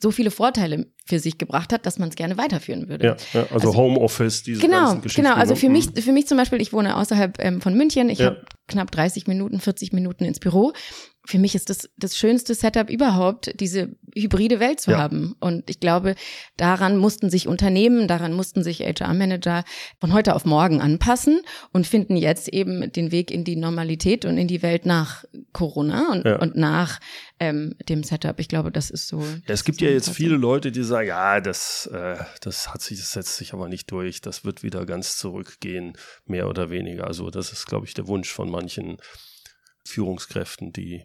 so 0.00 0.10
viele 0.10 0.30
Vorteile 0.30 0.86
für 1.06 1.18
sich 1.18 1.38
gebracht 1.38 1.72
hat, 1.72 1.86
dass 1.86 1.98
man 1.98 2.10
es 2.10 2.16
gerne 2.16 2.36
weiterführen 2.36 2.88
würde. 2.88 3.06
Ja, 3.06 3.16
ja 3.32 3.42
also, 3.42 3.54
also 3.54 3.76
Homeoffice, 3.76 4.42
diese 4.42 4.60
genau, 4.60 4.86
ganzen 4.86 5.02
Geschichten. 5.02 5.22
Genau, 5.22 5.36
also 5.36 5.54
für 5.54 5.68
mich, 5.68 5.88
für 5.98 6.12
mich 6.12 6.26
zum 6.26 6.36
Beispiel, 6.36 6.60
ich 6.60 6.72
wohne 6.72 6.96
außerhalb 6.96 7.42
ähm, 7.42 7.60
von 7.60 7.74
München, 7.74 8.08
ich 8.08 8.18
ja. 8.18 8.26
habe 8.26 8.44
knapp 8.68 8.90
30 8.90 9.26
Minuten, 9.26 9.60
40 9.60 9.92
Minuten 9.92 10.24
ins 10.24 10.40
Büro 10.40 10.72
für 11.26 11.38
mich 11.38 11.54
ist 11.54 11.68
das 11.68 11.90
das 11.96 12.16
schönste 12.16 12.54
Setup 12.54 12.88
überhaupt, 12.88 13.52
diese 13.60 13.96
hybride 14.16 14.60
Welt 14.60 14.80
zu 14.80 14.92
ja. 14.92 14.98
haben. 14.98 15.36
Und 15.40 15.68
ich 15.68 15.78
glaube, 15.78 16.14
daran 16.56 16.96
mussten 16.96 17.30
sich 17.30 17.46
Unternehmen, 17.46 18.08
daran 18.08 18.32
mussten 18.32 18.62
sich 18.62 18.80
HR-Manager 18.80 19.64
von 20.00 20.12
heute 20.12 20.34
auf 20.34 20.44
morgen 20.44 20.80
anpassen 20.80 21.40
und 21.72 21.86
finden 21.86 22.16
jetzt 22.16 22.48
eben 22.48 22.90
den 22.92 23.12
Weg 23.12 23.30
in 23.30 23.44
die 23.44 23.56
Normalität 23.56 24.24
und 24.24 24.38
in 24.38 24.48
die 24.48 24.62
Welt 24.62 24.86
nach 24.86 25.24
Corona 25.52 26.10
und, 26.12 26.24
ja. 26.24 26.38
und 26.38 26.56
nach 26.56 26.98
ähm, 27.38 27.74
dem 27.88 28.02
Setup. 28.02 28.40
Ich 28.40 28.48
glaube, 28.48 28.72
das 28.72 28.90
ist 28.90 29.08
so. 29.08 29.20
Ja, 29.20 29.54
es 29.54 29.64
gibt 29.64 29.80
ja 29.80 29.90
jetzt 29.90 30.10
viele 30.10 30.36
Leute, 30.36 30.72
die 30.72 30.82
sagen, 30.82 31.08
ja, 31.08 31.40
das, 31.40 31.86
äh, 31.92 32.16
das 32.40 32.72
hat 32.72 32.80
sich, 32.80 32.98
das 32.98 33.12
setzt 33.12 33.36
sich 33.36 33.52
aber 33.52 33.68
nicht 33.68 33.90
durch. 33.90 34.20
Das 34.20 34.44
wird 34.44 34.62
wieder 34.62 34.86
ganz 34.86 35.16
zurückgehen, 35.16 35.92
mehr 36.24 36.48
oder 36.48 36.70
weniger. 36.70 37.06
Also 37.06 37.30
das 37.30 37.52
ist, 37.52 37.66
glaube 37.66 37.86
ich, 37.86 37.94
der 37.94 38.06
Wunsch 38.06 38.32
von 38.32 38.50
manchen 38.50 38.96
Führungskräften, 39.84 40.72
die 40.72 41.04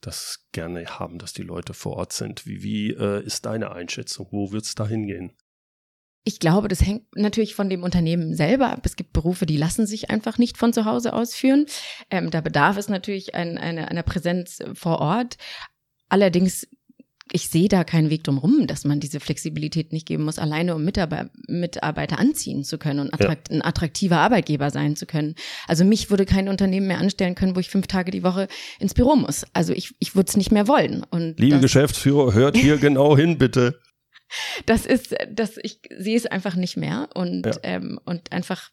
das 0.00 0.46
gerne 0.52 0.84
haben, 0.98 1.18
dass 1.18 1.32
die 1.32 1.42
Leute 1.42 1.74
vor 1.74 1.96
Ort 1.96 2.12
sind. 2.12 2.46
Wie, 2.46 2.62
wie 2.62 2.90
äh, 2.90 3.24
ist 3.24 3.46
deine 3.46 3.72
Einschätzung? 3.72 4.28
Wo 4.30 4.52
wird 4.52 4.64
es 4.64 4.74
da 4.74 4.86
hingehen? 4.86 5.36
Ich 6.24 6.38
glaube, 6.38 6.68
das 6.68 6.82
hängt 6.82 7.04
natürlich 7.14 7.54
von 7.54 7.70
dem 7.70 7.82
Unternehmen 7.82 8.34
selber 8.34 8.70
ab. 8.70 8.80
Es 8.84 8.96
gibt 8.96 9.12
Berufe, 9.12 9.46
die 9.46 9.56
lassen 9.56 9.86
sich 9.86 10.10
einfach 10.10 10.36
nicht 10.36 10.58
von 10.58 10.72
zu 10.72 10.84
Hause 10.84 11.14
ausführen. 11.14 11.66
Ähm, 12.10 12.30
da 12.30 12.42
bedarf 12.42 12.76
es 12.76 12.88
natürlich 12.88 13.34
ein, 13.34 13.56
eine, 13.56 13.88
einer 13.88 14.02
Präsenz 14.02 14.58
vor 14.74 14.98
Ort. 14.98 15.36
Allerdings 16.08 16.66
ich 17.32 17.48
sehe 17.48 17.68
da 17.68 17.84
keinen 17.84 18.10
Weg 18.10 18.24
drum 18.24 18.38
rum, 18.38 18.66
dass 18.66 18.84
man 18.84 19.00
diese 19.00 19.20
Flexibilität 19.20 19.92
nicht 19.92 20.06
geben 20.06 20.24
muss, 20.24 20.38
alleine 20.38 20.74
um 20.74 20.84
Mitarbeiter, 20.84 21.30
Mitarbeiter 21.46 22.18
anziehen 22.18 22.64
zu 22.64 22.78
können 22.78 23.00
und 23.00 23.14
attrakt, 23.14 23.50
ja. 23.50 23.56
ein 23.56 23.62
attraktiver 23.62 24.18
Arbeitgeber 24.18 24.70
sein 24.70 24.96
zu 24.96 25.06
können. 25.06 25.34
Also 25.68 25.84
mich 25.84 26.10
würde 26.10 26.26
kein 26.26 26.48
Unternehmen 26.48 26.88
mehr 26.88 26.98
anstellen 26.98 27.34
können, 27.34 27.54
wo 27.54 27.60
ich 27.60 27.70
fünf 27.70 27.86
Tage 27.86 28.10
die 28.10 28.22
Woche 28.22 28.48
ins 28.78 28.94
Büro 28.94 29.16
muss. 29.16 29.44
Also 29.52 29.72
ich, 29.72 29.94
ich 29.98 30.16
würde 30.16 30.28
es 30.28 30.36
nicht 30.36 30.50
mehr 30.50 30.66
wollen. 30.66 31.04
Und 31.10 31.38
Liebe 31.38 31.56
das, 31.56 31.62
Geschäftsführer, 31.62 32.34
hört 32.34 32.56
hier 32.56 32.76
genau 32.78 33.16
hin, 33.16 33.38
bitte. 33.38 33.80
Das 34.66 34.86
ist, 34.86 35.14
das, 35.30 35.56
ich 35.62 35.80
sehe 35.96 36.16
es 36.16 36.26
einfach 36.26 36.54
nicht 36.54 36.76
mehr 36.76 37.08
und, 37.14 37.46
ja. 37.46 37.52
ähm, 37.62 37.98
und 38.04 38.32
einfach 38.32 38.70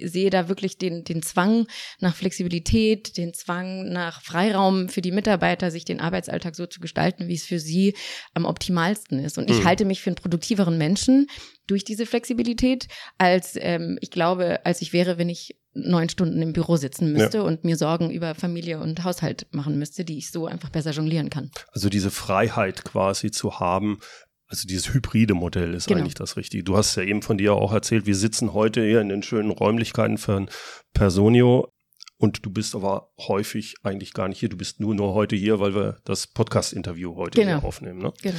sehe 0.00 0.30
da 0.30 0.48
wirklich 0.48 0.78
den, 0.78 1.04
den 1.04 1.22
Zwang 1.22 1.66
nach 2.00 2.14
Flexibilität, 2.14 3.16
den 3.16 3.34
Zwang 3.34 3.88
nach 3.90 4.22
Freiraum 4.22 4.88
für 4.88 5.02
die 5.02 5.12
Mitarbeiter, 5.12 5.70
sich 5.70 5.84
den 5.84 6.00
Arbeitsalltag 6.00 6.54
so 6.56 6.66
zu 6.66 6.80
gestalten, 6.80 7.28
wie 7.28 7.34
es 7.34 7.44
für 7.44 7.58
sie 7.58 7.94
am 8.32 8.44
optimalsten 8.44 9.18
ist. 9.18 9.38
Und 9.38 9.50
ich 9.50 9.60
mhm. 9.60 9.64
halte 9.64 9.84
mich 9.84 10.02
für 10.02 10.10
einen 10.10 10.16
produktiveren 10.16 10.78
Menschen 10.78 11.28
durch 11.66 11.84
diese 11.84 12.06
Flexibilität, 12.06 12.88
als 13.18 13.56
ähm, 13.58 13.98
ich 14.00 14.10
glaube, 14.10 14.64
als 14.66 14.82
ich 14.82 14.92
wäre, 14.92 15.18
wenn 15.18 15.28
ich 15.28 15.56
neun 15.74 16.08
Stunden 16.08 16.40
im 16.40 16.52
Büro 16.52 16.76
sitzen 16.76 17.12
müsste 17.12 17.38
ja. 17.38 17.44
und 17.44 17.64
mir 17.64 17.76
Sorgen 17.76 18.10
über 18.10 18.34
Familie 18.34 18.78
und 18.80 19.02
Haushalt 19.02 19.46
machen 19.50 19.78
müsste, 19.78 20.04
die 20.04 20.18
ich 20.18 20.30
so 20.30 20.46
einfach 20.46 20.70
besser 20.70 20.92
jonglieren 20.92 21.30
kann. 21.30 21.50
Also 21.72 21.88
diese 21.88 22.10
Freiheit 22.10 22.84
quasi 22.84 23.30
zu 23.30 23.58
haben, 23.58 23.98
also 24.46 24.66
dieses 24.66 24.92
hybride 24.92 25.34
Modell 25.34 25.74
ist 25.74 25.86
genau. 25.86 26.00
eigentlich 26.00 26.14
das 26.14 26.36
Richtige. 26.36 26.64
Du 26.64 26.76
hast 26.76 26.96
ja 26.96 27.02
eben 27.02 27.22
von 27.22 27.38
dir 27.38 27.54
auch 27.54 27.72
erzählt, 27.72 28.06
wir 28.06 28.14
sitzen 28.14 28.52
heute 28.52 28.84
hier 28.84 29.00
in 29.00 29.08
den 29.08 29.22
schönen 29.22 29.50
Räumlichkeiten 29.50 30.18
von 30.18 30.48
Personio 30.92 31.72
und 32.18 32.44
du 32.44 32.50
bist 32.50 32.74
aber 32.74 33.10
häufig 33.18 33.74
eigentlich 33.82 34.12
gar 34.12 34.28
nicht 34.28 34.38
hier. 34.38 34.48
Du 34.48 34.56
bist 34.56 34.80
nur 34.80 34.94
nur 34.94 35.14
heute 35.14 35.36
hier, 35.36 35.60
weil 35.60 35.74
wir 35.74 35.98
das 36.04 36.26
Podcast-Interview 36.26 37.16
heute 37.16 37.40
genau. 37.40 37.60
hier 37.60 37.68
aufnehmen. 37.68 37.98
Ne? 38.00 38.12
Genau. 38.22 38.38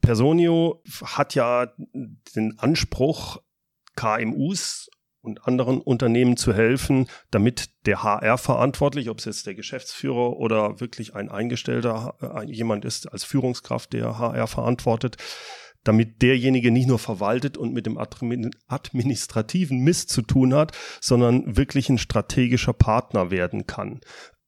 Personio 0.00 0.82
hat 1.02 1.34
ja 1.34 1.72
den 2.34 2.58
Anspruch, 2.58 3.42
KMUs 3.96 4.88
und 5.20 5.46
anderen 5.46 5.80
Unternehmen 5.80 6.36
zu 6.36 6.54
helfen, 6.54 7.08
damit 7.30 7.70
der 7.86 8.02
HR 8.02 8.38
verantwortlich, 8.38 9.10
ob 9.10 9.18
es 9.18 9.24
jetzt 9.24 9.46
der 9.46 9.54
Geschäftsführer 9.54 10.36
oder 10.36 10.80
wirklich 10.80 11.14
ein 11.14 11.28
Eingestellter, 11.28 12.14
äh, 12.20 12.50
jemand 12.50 12.84
ist 12.84 13.12
als 13.12 13.24
Führungskraft, 13.24 13.92
der 13.92 14.18
HR 14.18 14.46
verantwortet, 14.46 15.16
damit 15.84 16.22
derjenige 16.22 16.70
nicht 16.70 16.88
nur 16.88 16.98
verwaltet 16.98 17.56
und 17.56 17.72
mit 17.72 17.86
dem 17.86 17.98
administrativen 17.98 19.78
Mist 19.78 20.10
zu 20.10 20.22
tun 20.22 20.54
hat, 20.54 20.76
sondern 21.00 21.56
wirklich 21.56 21.88
ein 21.88 21.98
strategischer 21.98 22.72
Partner 22.72 23.30
werden 23.30 23.66
kann. 23.66 24.00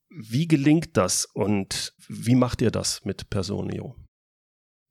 Wie 0.09 0.49
gelingt 0.49 0.97
das 0.97 1.25
und 1.25 1.95
wie 2.09 2.35
macht 2.35 2.61
ihr 2.63 2.71
das 2.71 3.05
mit 3.05 3.31
Personio? 3.31 3.97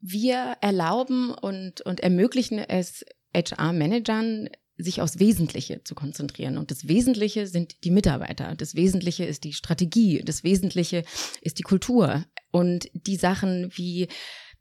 Wir 0.01 0.55
erlauben 0.61 1.31
und, 1.33 1.81
und 1.81 1.99
ermöglichen 1.99 2.59
es 2.59 3.03
HR-Managern, 3.35 4.49
sich 4.79 5.01
aufs 5.01 5.19
Wesentliche 5.19 5.83
zu 5.83 5.93
konzentrieren. 5.93 6.57
Und 6.57 6.71
das 6.71 6.87
Wesentliche 6.87 7.47
sind 7.47 7.83
die 7.83 7.91
Mitarbeiter. 7.91 8.55
Das 8.55 8.75
Wesentliche 8.75 9.25
ist 9.25 9.43
die 9.43 9.53
Strategie. 9.53 10.21
Das 10.23 10.43
Wesentliche 10.43 11.03
ist 11.41 11.59
die 11.59 11.63
Kultur. 11.63 12.23
Und 12.51 12.89
die 12.93 13.17
Sachen 13.17 13.71
wie 13.75 14.07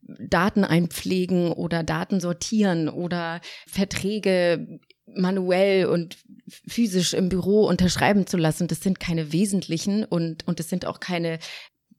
Daten 0.02 0.64
einpflegen 0.64 1.52
oder 1.52 1.82
Daten 1.82 2.20
sortieren 2.20 2.88
oder 2.88 3.40
Verträge 3.66 4.80
manuell 5.14 5.86
und 5.86 6.18
physisch 6.66 7.14
im 7.14 7.28
Büro 7.28 7.66
unterschreiben 7.66 8.26
zu 8.26 8.36
lassen, 8.36 8.68
das 8.68 8.80
sind 8.80 9.00
keine 9.00 9.32
wesentlichen 9.32 10.04
und, 10.04 10.46
und 10.46 10.60
es 10.60 10.68
sind 10.68 10.84
auch 10.84 11.00
keine 11.00 11.38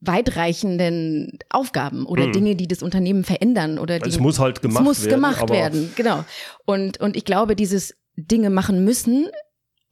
weitreichenden 0.00 1.38
Aufgaben 1.50 2.06
oder 2.06 2.28
mhm. 2.28 2.32
Dinge, 2.32 2.56
die 2.56 2.66
das 2.66 2.82
Unternehmen 2.82 3.22
verändern 3.22 3.78
oder 3.78 3.98
die, 3.98 4.08
es 4.08 4.18
muss 4.18 4.38
halt 4.38 4.62
gemacht 4.62 4.80
es 4.80 4.86
muss 4.86 5.04
werden, 5.04 5.14
gemacht 5.14 5.50
werden, 5.50 5.92
genau. 5.94 6.24
Und 6.64 6.98
und 7.00 7.16
ich 7.16 7.24
glaube, 7.26 7.54
dieses 7.54 7.99
Dinge 8.16 8.50
machen 8.50 8.84
müssen, 8.84 9.28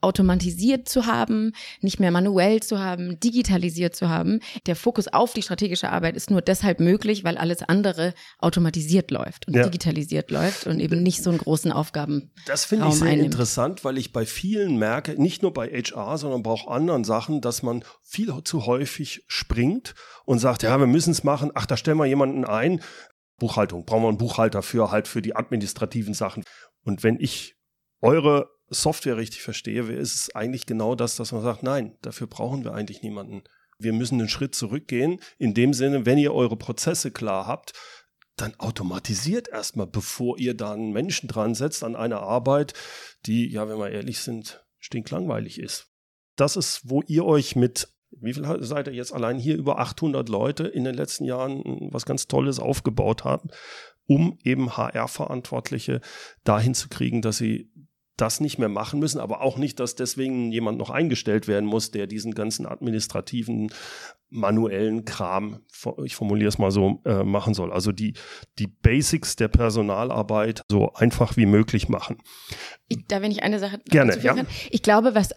automatisiert 0.01 0.87
zu 0.87 1.05
haben, 1.05 1.51
nicht 1.81 1.99
mehr 1.99 2.11
manuell 2.11 2.61
zu 2.61 2.79
haben, 2.79 3.19
digitalisiert 3.19 3.95
zu 3.95 4.09
haben. 4.09 4.39
Der 4.65 4.75
Fokus 4.75 5.07
auf 5.07 5.33
die 5.33 5.41
strategische 5.41 5.89
Arbeit 5.89 6.15
ist 6.15 6.31
nur 6.31 6.41
deshalb 6.41 6.79
möglich, 6.79 7.23
weil 7.23 7.37
alles 7.37 7.63
andere 7.63 8.13
automatisiert 8.37 9.11
läuft 9.11 9.47
und 9.47 9.55
ja. 9.55 9.63
digitalisiert 9.63 10.31
läuft 10.31 10.67
und 10.67 10.79
eben 10.79 11.03
nicht 11.03 11.21
so 11.21 11.29
einen 11.29 11.39
großen 11.39 11.71
Aufgaben. 11.71 12.31
Das 12.45 12.65
finde 12.65 12.87
ich 12.87 12.95
sehr 12.95 13.07
einnimmt. 13.07 13.25
interessant, 13.25 13.83
weil 13.83 13.97
ich 13.97 14.13
bei 14.13 14.25
vielen 14.25 14.77
merke, 14.77 15.21
nicht 15.21 15.41
nur 15.41 15.53
bei 15.53 15.67
HR, 15.67 16.17
sondern 16.17 16.45
auch 16.45 16.67
anderen 16.67 17.03
Sachen, 17.03 17.41
dass 17.41 17.61
man 17.61 17.83
viel 18.01 18.33
zu 18.43 18.65
häufig 18.65 19.23
springt 19.27 19.95
und 20.25 20.39
sagt, 20.39 20.63
ja, 20.63 20.79
wir 20.79 20.87
müssen 20.87 21.11
es 21.11 21.23
machen. 21.23 21.51
Ach, 21.55 21.65
da 21.65 21.75
stellen 21.75 21.97
wir 21.97 22.05
jemanden 22.05 22.45
ein. 22.45 22.81
Buchhaltung, 23.37 23.85
brauchen 23.85 24.03
wir 24.03 24.09
einen 24.09 24.17
Buchhalter 24.17 24.61
für 24.61 24.91
halt 24.91 25.07
für 25.07 25.21
die 25.21 25.35
administrativen 25.35 26.13
Sachen. 26.13 26.43
Und 26.83 27.03
wenn 27.03 27.19
ich 27.19 27.58
eure 28.01 28.49
Software 28.69 29.17
richtig 29.17 29.41
verstehe, 29.41 29.81
ist 29.83 30.15
es 30.15 30.35
eigentlich 30.35 30.65
genau 30.65 30.95
das, 30.95 31.15
dass 31.15 31.31
man 31.31 31.41
sagt, 31.41 31.63
nein, 31.63 31.97
dafür 32.01 32.27
brauchen 32.27 32.63
wir 32.63 32.73
eigentlich 32.73 33.01
niemanden. 33.01 33.43
Wir 33.79 33.93
müssen 33.93 34.19
einen 34.19 34.29
Schritt 34.29 34.55
zurückgehen. 34.55 35.19
In 35.37 35.53
dem 35.53 35.73
Sinne, 35.73 36.05
wenn 36.05 36.17
ihr 36.17 36.33
eure 36.33 36.57
Prozesse 36.57 37.11
klar 37.11 37.47
habt, 37.47 37.73
dann 38.35 38.55
automatisiert 38.57 39.49
erstmal, 39.49 39.87
bevor 39.87 40.37
ihr 40.37 40.53
dann 40.53 40.91
Menschen 40.91 41.27
dran 41.27 41.55
setzt 41.55 41.83
an 41.83 41.95
einer 41.95 42.21
Arbeit, 42.21 42.73
die, 43.25 43.51
ja, 43.51 43.67
wenn 43.67 43.79
wir 43.79 43.89
ehrlich 43.89 44.19
sind, 44.19 44.65
stinklangweilig 44.77 45.59
ist. 45.59 45.87
Das 46.35 46.55
ist, 46.55 46.89
wo 46.89 47.01
ihr 47.07 47.25
euch 47.25 47.55
mit, 47.55 47.89
wie 48.11 48.33
viel 48.33 48.45
seid 48.63 48.87
ihr 48.87 48.93
jetzt 48.93 49.13
allein 49.13 49.37
hier, 49.37 49.57
über 49.57 49.79
800 49.79 50.29
Leute 50.29 50.67
in 50.67 50.85
den 50.85 50.95
letzten 50.95 51.25
Jahren 51.25 51.89
was 51.91 52.05
ganz 52.05 52.27
Tolles 52.27 52.59
aufgebaut 52.59 53.25
haben, 53.25 53.49
um 54.05 54.39
eben 54.43 54.77
HR-Verantwortliche 54.77 56.01
dahin 56.43 56.73
zu 56.73 56.87
kriegen, 56.87 57.21
dass 57.21 57.37
sie 57.37 57.69
das 58.21 58.39
nicht 58.39 58.57
mehr 58.57 58.69
machen 58.69 58.99
müssen, 58.99 59.19
aber 59.19 59.41
auch 59.41 59.57
nicht, 59.57 59.79
dass 59.79 59.95
deswegen 59.95 60.51
jemand 60.51 60.77
noch 60.77 60.89
eingestellt 60.89 61.47
werden 61.47 61.65
muss, 61.65 61.91
der 61.91 62.07
diesen 62.07 62.33
ganzen 62.33 62.65
administrativen, 62.65 63.71
manuellen 64.29 65.05
Kram, 65.05 65.61
ich 66.03 66.15
formuliere 66.15 66.49
es 66.49 66.57
mal 66.57 66.71
so, 66.71 67.01
äh, 67.05 67.23
machen 67.23 67.53
soll. 67.53 67.71
Also 67.71 67.91
die, 67.91 68.13
die 68.59 68.67
Basics 68.67 69.35
der 69.35 69.47
Personalarbeit 69.47 70.63
so 70.69 70.93
einfach 70.93 71.35
wie 71.37 71.45
möglich 71.45 71.89
machen. 71.89 72.17
Ich, 72.87 73.05
da 73.07 73.21
wenn 73.21 73.31
ich 73.31 73.43
eine 73.43 73.59
Sache 73.59 73.79
gerne 73.85 74.17
ja. 74.21 74.35
Kann. 74.35 74.47
Ich 74.69 74.83
glaube, 74.83 75.15
was 75.15 75.31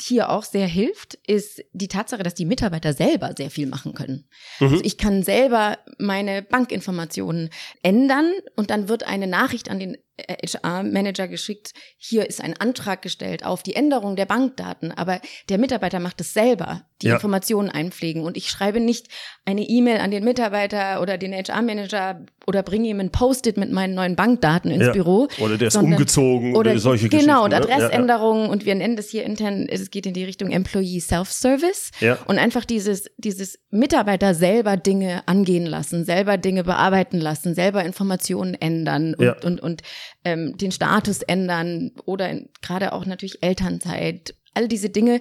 hier 0.00 0.30
auch 0.30 0.42
sehr 0.42 0.66
hilft, 0.66 1.14
ist 1.26 1.62
die 1.72 1.88
Tatsache, 1.88 2.22
dass 2.22 2.34
die 2.34 2.44
Mitarbeiter 2.44 2.92
selber 2.92 3.34
sehr 3.36 3.50
viel 3.50 3.66
machen 3.66 3.94
können. 3.94 4.28
Mhm. 4.58 4.66
Also 4.66 4.84
ich 4.84 4.96
kann 4.96 5.22
selber 5.22 5.78
meine 5.98 6.42
Bankinformationen 6.42 7.50
ändern 7.82 8.32
und 8.56 8.70
dann 8.70 8.88
wird 8.88 9.04
eine 9.04 9.26
Nachricht 9.26 9.70
an 9.70 9.78
den 9.78 9.96
HR-Manager 10.28 11.28
geschickt, 11.28 11.72
hier 11.96 12.28
ist 12.28 12.40
ein 12.40 12.58
Antrag 12.58 13.02
gestellt 13.02 13.44
auf 13.44 13.62
die 13.62 13.74
Änderung 13.74 14.16
der 14.16 14.26
Bankdaten, 14.26 14.92
aber 14.92 15.20
der 15.48 15.58
Mitarbeiter 15.58 16.00
macht 16.00 16.20
es 16.20 16.32
selber, 16.32 16.86
die 17.02 17.08
ja. 17.08 17.14
Informationen 17.14 17.68
einpflegen 17.68 18.22
und 18.22 18.36
ich 18.36 18.48
schreibe 18.48 18.80
nicht 18.80 19.08
eine 19.44 19.62
E-Mail 19.62 19.98
an 19.98 20.10
den 20.10 20.24
Mitarbeiter 20.24 21.00
oder 21.02 21.18
den 21.18 21.32
HR-Manager 21.32 22.24
oder 22.46 22.62
bringe 22.62 22.88
ihm 22.88 23.00
ein 23.00 23.10
Post-it 23.10 23.56
mit 23.56 23.72
meinen 23.72 23.94
neuen 23.94 24.16
Bankdaten 24.16 24.70
ins 24.70 24.86
ja. 24.86 24.92
Büro. 24.92 25.28
Oder 25.38 25.58
der 25.58 25.68
ist 25.68 25.76
umgezogen 25.76 26.54
oder, 26.54 26.70
oder 26.70 26.78
solche 26.78 27.08
genau, 27.08 27.10
Geschichten. 27.10 27.26
Genau, 27.26 27.44
und 27.44 27.50
ne? 27.50 27.56
Adressänderungen 27.56 28.44
ja, 28.44 28.50
und 28.50 28.64
wir 28.64 28.74
nennen 28.74 28.96
das 28.96 29.08
hier 29.08 29.24
intern, 29.24 29.66
es 29.68 29.90
geht 29.90 30.06
in 30.06 30.14
die 30.14 30.24
Richtung 30.24 30.50
Employee 30.50 31.00
Self-Service 31.00 31.90
und 32.26 32.38
einfach 32.38 32.64
dieses, 32.64 33.06
dieses 33.16 33.58
Mitarbeiter 33.70 34.34
selber 34.34 34.76
Dinge 34.76 35.26
angehen 35.26 35.66
lassen, 35.66 36.04
selber 36.04 36.38
Dinge 36.38 36.64
bearbeiten 36.64 37.18
lassen, 37.18 37.54
selber 37.54 37.84
Informationen 37.84 38.54
ändern 38.54 39.14
und, 39.14 39.44
und, 39.44 39.60
und 39.60 39.82
ähm, 40.24 40.56
den 40.56 40.72
Status 40.72 41.22
ändern 41.22 41.92
oder 42.04 42.32
gerade 42.60 42.92
auch 42.92 43.06
natürlich 43.06 43.42
Elternzeit, 43.42 44.34
all 44.54 44.68
diese 44.68 44.90
Dinge 44.90 45.20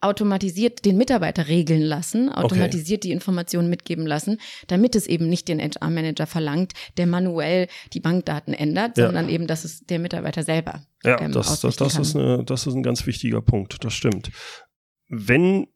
automatisiert 0.00 0.84
den 0.84 0.96
Mitarbeiter 0.96 1.48
regeln 1.48 1.82
lassen, 1.82 2.30
automatisiert 2.30 3.00
okay. 3.00 3.08
die 3.08 3.12
Informationen 3.12 3.68
mitgeben 3.68 4.06
lassen, 4.06 4.40
damit 4.68 4.94
es 4.94 5.06
eben 5.06 5.28
nicht 5.28 5.48
den 5.48 5.60
HR-Manager 5.60 6.26
verlangt, 6.26 6.72
der 6.96 7.06
manuell 7.06 7.66
die 7.92 8.00
Bankdaten 8.00 8.54
ändert, 8.54 8.96
ja. 8.96 9.06
sondern 9.06 9.28
eben, 9.28 9.46
dass 9.46 9.64
es 9.64 9.84
der 9.86 9.98
Mitarbeiter 9.98 10.42
selber. 10.42 10.82
Ja, 11.02 11.20
ähm, 11.20 11.32
das, 11.32 11.60
das, 11.60 11.76
das, 11.76 11.98
ist 11.98 12.14
eine, 12.14 12.44
das 12.44 12.66
ist 12.66 12.74
ein 12.74 12.82
ganz 12.82 13.06
wichtiger 13.06 13.42
Punkt, 13.42 13.84
das 13.84 13.92
stimmt. 13.92 14.30
Wenn 15.08 15.66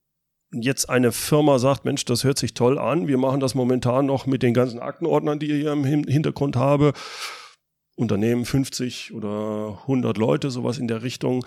jetzt 0.52 0.88
eine 0.88 1.12
Firma 1.12 1.58
sagt, 1.58 1.84
Mensch, 1.84 2.04
das 2.04 2.24
hört 2.24 2.38
sich 2.38 2.54
toll 2.54 2.78
an, 2.78 3.08
wir 3.08 3.18
machen 3.18 3.40
das 3.40 3.54
momentan 3.54 4.06
noch 4.06 4.26
mit 4.26 4.42
den 4.42 4.54
ganzen 4.54 4.78
Aktenordnern, 4.78 5.38
die 5.38 5.46
ihr 5.46 5.56
hier 5.56 5.72
im 5.72 5.84
Hintergrund 5.84 6.56
habe, 6.56 6.92
Unternehmen 7.96 8.44
50 8.44 9.12
oder 9.14 9.78
100 9.82 10.16
Leute, 10.16 10.50
sowas 10.50 10.78
in 10.78 10.88
der 10.88 11.02
Richtung. 11.02 11.44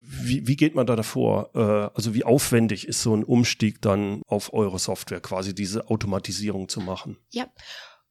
Wie, 0.00 0.46
wie 0.46 0.56
geht 0.56 0.74
man 0.74 0.86
da 0.86 0.96
davor? 0.96 1.50
Äh, 1.54 1.94
also 1.94 2.14
wie 2.14 2.24
aufwendig 2.24 2.86
ist 2.86 3.02
so 3.02 3.14
ein 3.14 3.24
Umstieg 3.24 3.82
dann 3.82 4.22
auf 4.26 4.52
eure 4.52 4.78
Software, 4.78 5.20
quasi 5.20 5.54
diese 5.54 5.88
Automatisierung 5.88 6.68
zu 6.68 6.80
machen? 6.80 7.18
Ja, 7.30 7.48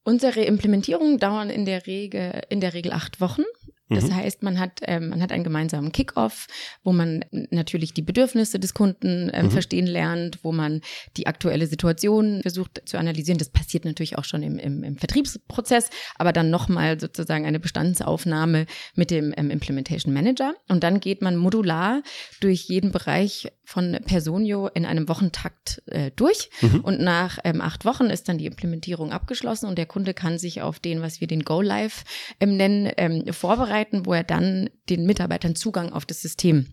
unsere 0.04 0.42
Implementierungen 0.42 1.18
dauern 1.18 1.50
in 1.50 1.66
der 1.66 1.88
Regel, 1.88 2.44
in 2.50 2.62
der 2.62 2.74
Regel 2.74 2.92
acht 2.92 3.22
Wochen. 3.22 3.44
Das 3.90 4.06
mhm. 4.06 4.16
heißt, 4.16 4.44
man 4.44 4.60
hat, 4.60 4.82
ähm, 4.84 5.10
man 5.10 5.22
hat 5.22 5.32
einen 5.32 5.46
gemeinsamen 5.46 5.92
Kickoff, 5.92 6.48
wo 6.84 6.92
man 6.92 7.24
natürlich 7.32 7.94
die 7.94 8.02
Bedürfnisse 8.02 8.60
des 8.60 8.74
Kunden 8.74 9.32
ähm, 9.34 9.46
mhm. 9.46 9.52
verstehen 9.52 9.88
lernt, 9.88 10.40
wo 10.44 10.52
man 10.52 10.82
die 11.16 11.28
aktuelle 11.28 11.68
Situation 11.68 12.42
versucht 12.42 12.82
zu 12.86 12.98
analysieren. 12.98 13.38
Das 13.38 13.50
passiert 13.50 13.86
natürlich 13.86 14.18
auch 14.18 14.26
schon 14.26 14.44
im, 14.44 14.60
im, 14.60 14.84
im 14.84 14.98
Vertriebsprozess, 14.98 15.90
aber 16.16 16.34
dann 16.34 16.50
nochmal 16.50 17.00
sozusagen 17.00 17.46
eine 17.46 17.60
Bestandsaufnahme 17.60 18.66
mit 18.96 19.10
dem 19.10 19.34
ähm, 19.38 19.52
Implementation 19.52 20.14
Manager. 20.14 20.54
Und 20.68 20.84
dann 20.84 21.00
geht 21.00 21.22
man 21.22 21.38
modular 21.38 22.02
durch 22.42 22.68
jeden 22.68 22.92
Bereich 22.92 23.48
von 23.64 23.98
Personio 24.06 24.68
in 24.68 24.86
einem 24.86 25.08
Wochentakt 25.08 25.82
äh, 25.88 26.12
durch. 26.16 26.50
Mhm. 26.62 26.82
Und 26.82 27.00
nach 27.00 27.40
ähm, 27.46 27.62
acht 27.62 27.86
Wochen 27.86 28.06
ist 28.06 28.28
dann 28.28 28.38
die 28.38 28.46
Implementierung 28.48 29.12
abgeschlossen 29.12 29.68
und 29.68 29.78
der 29.78 29.86
Kunde 29.86 30.14
kann 30.14 30.38
sich 30.38 30.62
auf 30.62 30.80
den, 30.80 31.02
was 31.02 31.22
wir 31.22 31.28
den 31.28 31.44
Go 31.44 31.62
Live 31.62 32.04
ähm, 32.40 32.58
nennen, 32.58 32.92
ähm, 32.98 33.24
vorbereiten 33.32 33.77
vorbereiten, 33.78 34.06
wo 34.06 34.14
er 34.14 34.24
dann 34.24 34.70
den 34.90 35.06
Mitarbeitern 35.06 35.56
Zugang 35.56 35.92
auf 35.92 36.06
das 36.06 36.22
System 36.22 36.68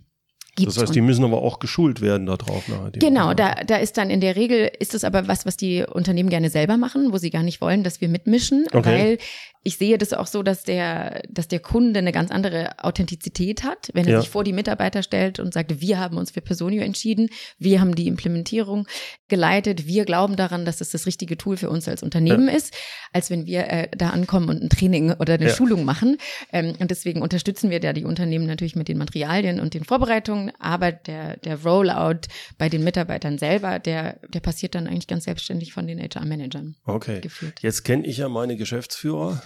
gibt. 0.55 0.69
Das 0.69 0.79
heißt, 0.79 0.95
die 0.95 1.01
müssen 1.01 1.25
aber 1.25 1.43
auch 1.43 1.59
geschult 1.59 2.01
werden 2.01 2.27
darauf. 2.27 2.65
Genau, 2.93 3.35
da, 3.35 3.55
da 3.67 3.77
ist 3.77 3.97
dann 3.97 4.11
in 4.11 4.21
der 4.21 4.37
Regel, 4.37 4.71
ist 4.79 4.95
es 4.95 5.05
aber 5.05 5.29
was, 5.29 5.47
was 5.47 5.57
die 5.57 5.85
Unternehmen 5.85 6.31
gerne 6.31 6.51
selber 6.51 6.77
machen, 6.77 7.13
wo 7.13 7.19
sie 7.19 7.31
gar 7.31 7.43
nicht 7.43 7.61
wollen, 7.61 7.83
dass 7.83 8.01
wir 8.01 8.09
mitmischen, 8.09 8.67
okay. 8.73 8.85
weil 8.85 9.19
ich 9.67 9.79
sehe 9.79 9.97
das 9.97 10.13
auch 10.13 10.27
so, 10.27 10.43
dass 10.43 10.63
der, 10.63 11.23
dass 11.29 11.49
der 11.49 11.59
Kunde 11.59 11.99
eine 11.99 12.13
ganz 12.13 12.31
andere 12.31 12.85
Authentizität 12.85 13.65
hat, 13.65 13.91
wenn 13.95 14.05
er 14.05 14.13
ja. 14.13 14.21
sich 14.21 14.29
vor 14.29 14.45
die 14.45 14.53
Mitarbeiter 14.53 15.03
stellt 15.03 15.41
und 15.41 15.55
sagt, 15.55 15.81
wir 15.81 15.99
haben 15.99 16.19
uns 16.19 16.31
für 16.31 16.43
Personio 16.43 16.83
entschieden, 16.83 17.31
wir 17.59 17.81
haben 17.81 17.95
die 17.95 18.07
Implementierung 18.07 18.87
geleitet, 19.29 19.87
wir 19.87 20.05
glauben 20.05 20.37
daran, 20.37 20.67
dass 20.67 20.83
es 20.83 20.91
das 20.91 21.07
richtige 21.07 21.39
Tool 21.39 21.57
für 21.57 21.71
uns 21.71 21.89
als 21.89 22.03
Unternehmen 22.03 22.47
ja. 22.47 22.55
ist, 22.55 22.75
als 23.15 23.31
wenn 23.31 23.47
wir 23.47 23.71
äh, 23.71 23.89
da 23.97 24.11
ankommen 24.11 24.51
und 24.51 24.63
ein 24.63 24.69
Training 24.69 25.13
oder 25.13 25.35
eine 25.35 25.49
ja. 25.49 25.55
Schulung 25.55 25.85
machen. 25.85 26.19
Ähm, 26.53 26.75
und 26.79 26.91
deswegen 26.91 27.23
unterstützen 27.23 27.71
wir 27.71 27.81
da 27.81 27.95
die 27.95 28.05
Unternehmen 28.05 28.47
natürlich 28.47 28.77
mit 28.77 28.89
den 28.89 28.99
Materialien 28.99 29.61
und 29.61 29.73
den 29.73 29.85
Vorbereitungen, 29.85 30.44
aber 30.59 30.93
der, 30.93 31.37
der 31.39 31.63
Rollout 31.63 32.29
bei 32.59 32.69
den 32.69 32.85
Mitarbeitern 32.85 33.39
selber, 33.39 33.79
der, 33.79 34.21
der 34.29 34.41
passiert 34.41 34.75
dann 34.75 34.87
eigentlich 34.87 35.07
ganz 35.07 35.25
selbstständig 35.25 35.73
von 35.73 35.87
den 35.87 36.01
HR-Managern. 36.01 36.77
Okay. 36.85 37.21
Geführt. 37.21 37.61
Jetzt 37.61 37.85
kenne 37.85 38.07
ich 38.07 38.19
ja 38.19 38.29
meine 38.29 38.57
Geschäftsführer 38.57 39.43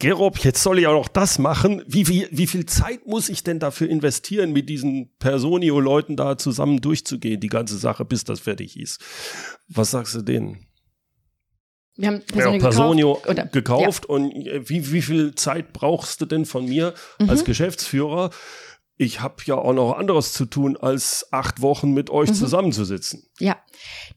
Gerob, 0.00 0.38
jetzt 0.40 0.62
soll 0.62 0.80
ich 0.80 0.86
auch 0.88 0.92
noch 0.92 1.08
das 1.08 1.38
machen. 1.38 1.82
Wie, 1.86 2.08
wie, 2.08 2.26
wie 2.30 2.48
viel 2.48 2.66
Zeit 2.66 3.06
muss 3.06 3.28
ich 3.28 3.44
denn 3.44 3.60
dafür 3.60 3.88
investieren, 3.88 4.52
mit 4.52 4.68
diesen 4.68 5.14
Personio-Leuten 5.18 6.16
da 6.16 6.36
zusammen 6.36 6.80
durchzugehen, 6.80 7.38
die 7.38 7.48
ganze 7.48 7.78
Sache, 7.78 8.04
bis 8.04 8.24
das 8.24 8.40
fertig 8.40 8.78
ist? 8.78 9.00
Was 9.68 9.92
sagst 9.92 10.14
du 10.16 10.22
denen? 10.22 10.66
Wir 11.96 12.08
haben 12.08 12.22
Personio, 12.22 12.54
ja, 12.54 12.58
Personio 12.58 13.14
gekauft, 13.14 13.52
gekauft 13.52 14.06
ja. 14.08 14.14
und 14.14 14.32
äh, 14.32 14.68
wie, 14.68 14.90
wie 14.90 15.02
viel 15.02 15.36
Zeit 15.36 15.72
brauchst 15.72 16.20
du 16.20 16.26
denn 16.26 16.44
von 16.44 16.66
mir 16.66 16.92
mhm. 17.20 17.30
als 17.30 17.44
Geschäftsführer? 17.44 18.30
Ich 18.96 19.20
habe 19.20 19.36
ja 19.46 19.56
auch 19.56 19.72
noch 19.72 19.94
anderes 19.94 20.32
zu 20.32 20.44
tun, 20.44 20.76
als 20.76 21.26
acht 21.32 21.60
Wochen 21.60 21.92
mit 21.92 22.10
euch 22.10 22.30
mhm. 22.30 22.34
zusammenzusitzen. 22.34 23.28
Ja, 23.38 23.56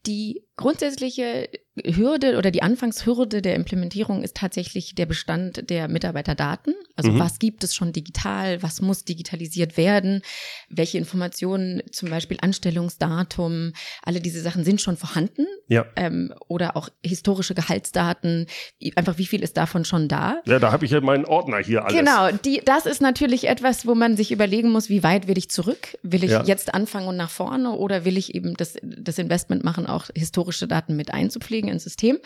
die 0.06 0.44
grundsätzliche 0.56 1.50
Hürde 1.86 2.38
oder 2.38 2.52
die 2.52 2.63
Anfangshürde 2.63 3.42
der 3.42 3.56
Implementierung 3.56 4.24
ist 4.24 4.36
tatsächlich 4.36 4.96
der 4.96 5.06
Bestand 5.06 5.70
der 5.70 5.88
Mitarbeiterdaten. 5.88 6.74
Also 6.96 7.12
mhm. 7.12 7.20
was 7.20 7.40
gibt 7.40 7.63
es 7.63 7.76
schon 7.76 7.94
digital, 7.94 8.63
was 8.63 8.82
muss 8.82 9.06
digitalisiert 9.06 9.78
werden, 9.78 10.22
welche 10.70 10.98
Informationen, 10.98 11.82
zum 11.92 12.10
Beispiel 12.10 12.38
Anstellungsdatum, 12.42 13.74
alle 14.02 14.20
diese 14.20 14.42
Sachen 14.42 14.63
sind 14.63 14.82
schon 14.82 14.98
vorhanden. 14.98 15.46
Ja. 15.68 15.86
Ähm, 15.96 16.34
oder 16.48 16.76
auch 16.76 16.90
historische 17.04 17.54
Gehaltsdaten, 17.54 18.48
einfach 18.96 19.18
wie 19.18 19.26
viel 19.26 19.44
ist 19.44 19.58
davon 19.58 19.86
schon 19.86 20.08
da? 20.08 20.42
Ja, 20.46 20.60
da 20.60 20.72
habe 20.72 20.86
ich 20.86 20.92
ja 20.92 21.02
meinen 21.02 21.26
Ordner 21.26 21.58
hier 21.58 21.86
alles. 21.86 21.98
Genau, 21.98 22.32
die, 22.32 22.62
das 22.63 22.86
ist 22.86 23.02
natürlich 23.02 23.48
etwas, 23.48 23.86
wo 23.86 23.96
man 23.96 24.18
sich 24.18 24.32
überlegen 24.32 24.72
muss, 24.72 24.90
wie 24.90 25.04
weit 25.04 25.28
will 25.28 25.38
ich 25.38 25.50
zurück? 25.50 25.98
Will 26.04 26.24
ich 26.24 26.32
ja. 26.32 26.44
jetzt 26.44 26.74
anfangen 26.74 27.08
und 27.08 27.18
nach 27.18 27.30
vorne 27.30 27.72
oder 27.72 28.06
will 28.06 28.18
ich 28.18 28.34
eben 28.34 28.56
das, 28.56 28.78
das 28.82 29.18
Investment 29.20 29.63
machen, 29.63 29.86
auch 29.86 30.06
historische 30.16 30.68
Daten 30.68 30.96
mit 30.96 31.13
einzupflegen? 31.13 31.66
Einpflegen 31.67 31.73
ins 31.73 31.84
System. 31.84 32.19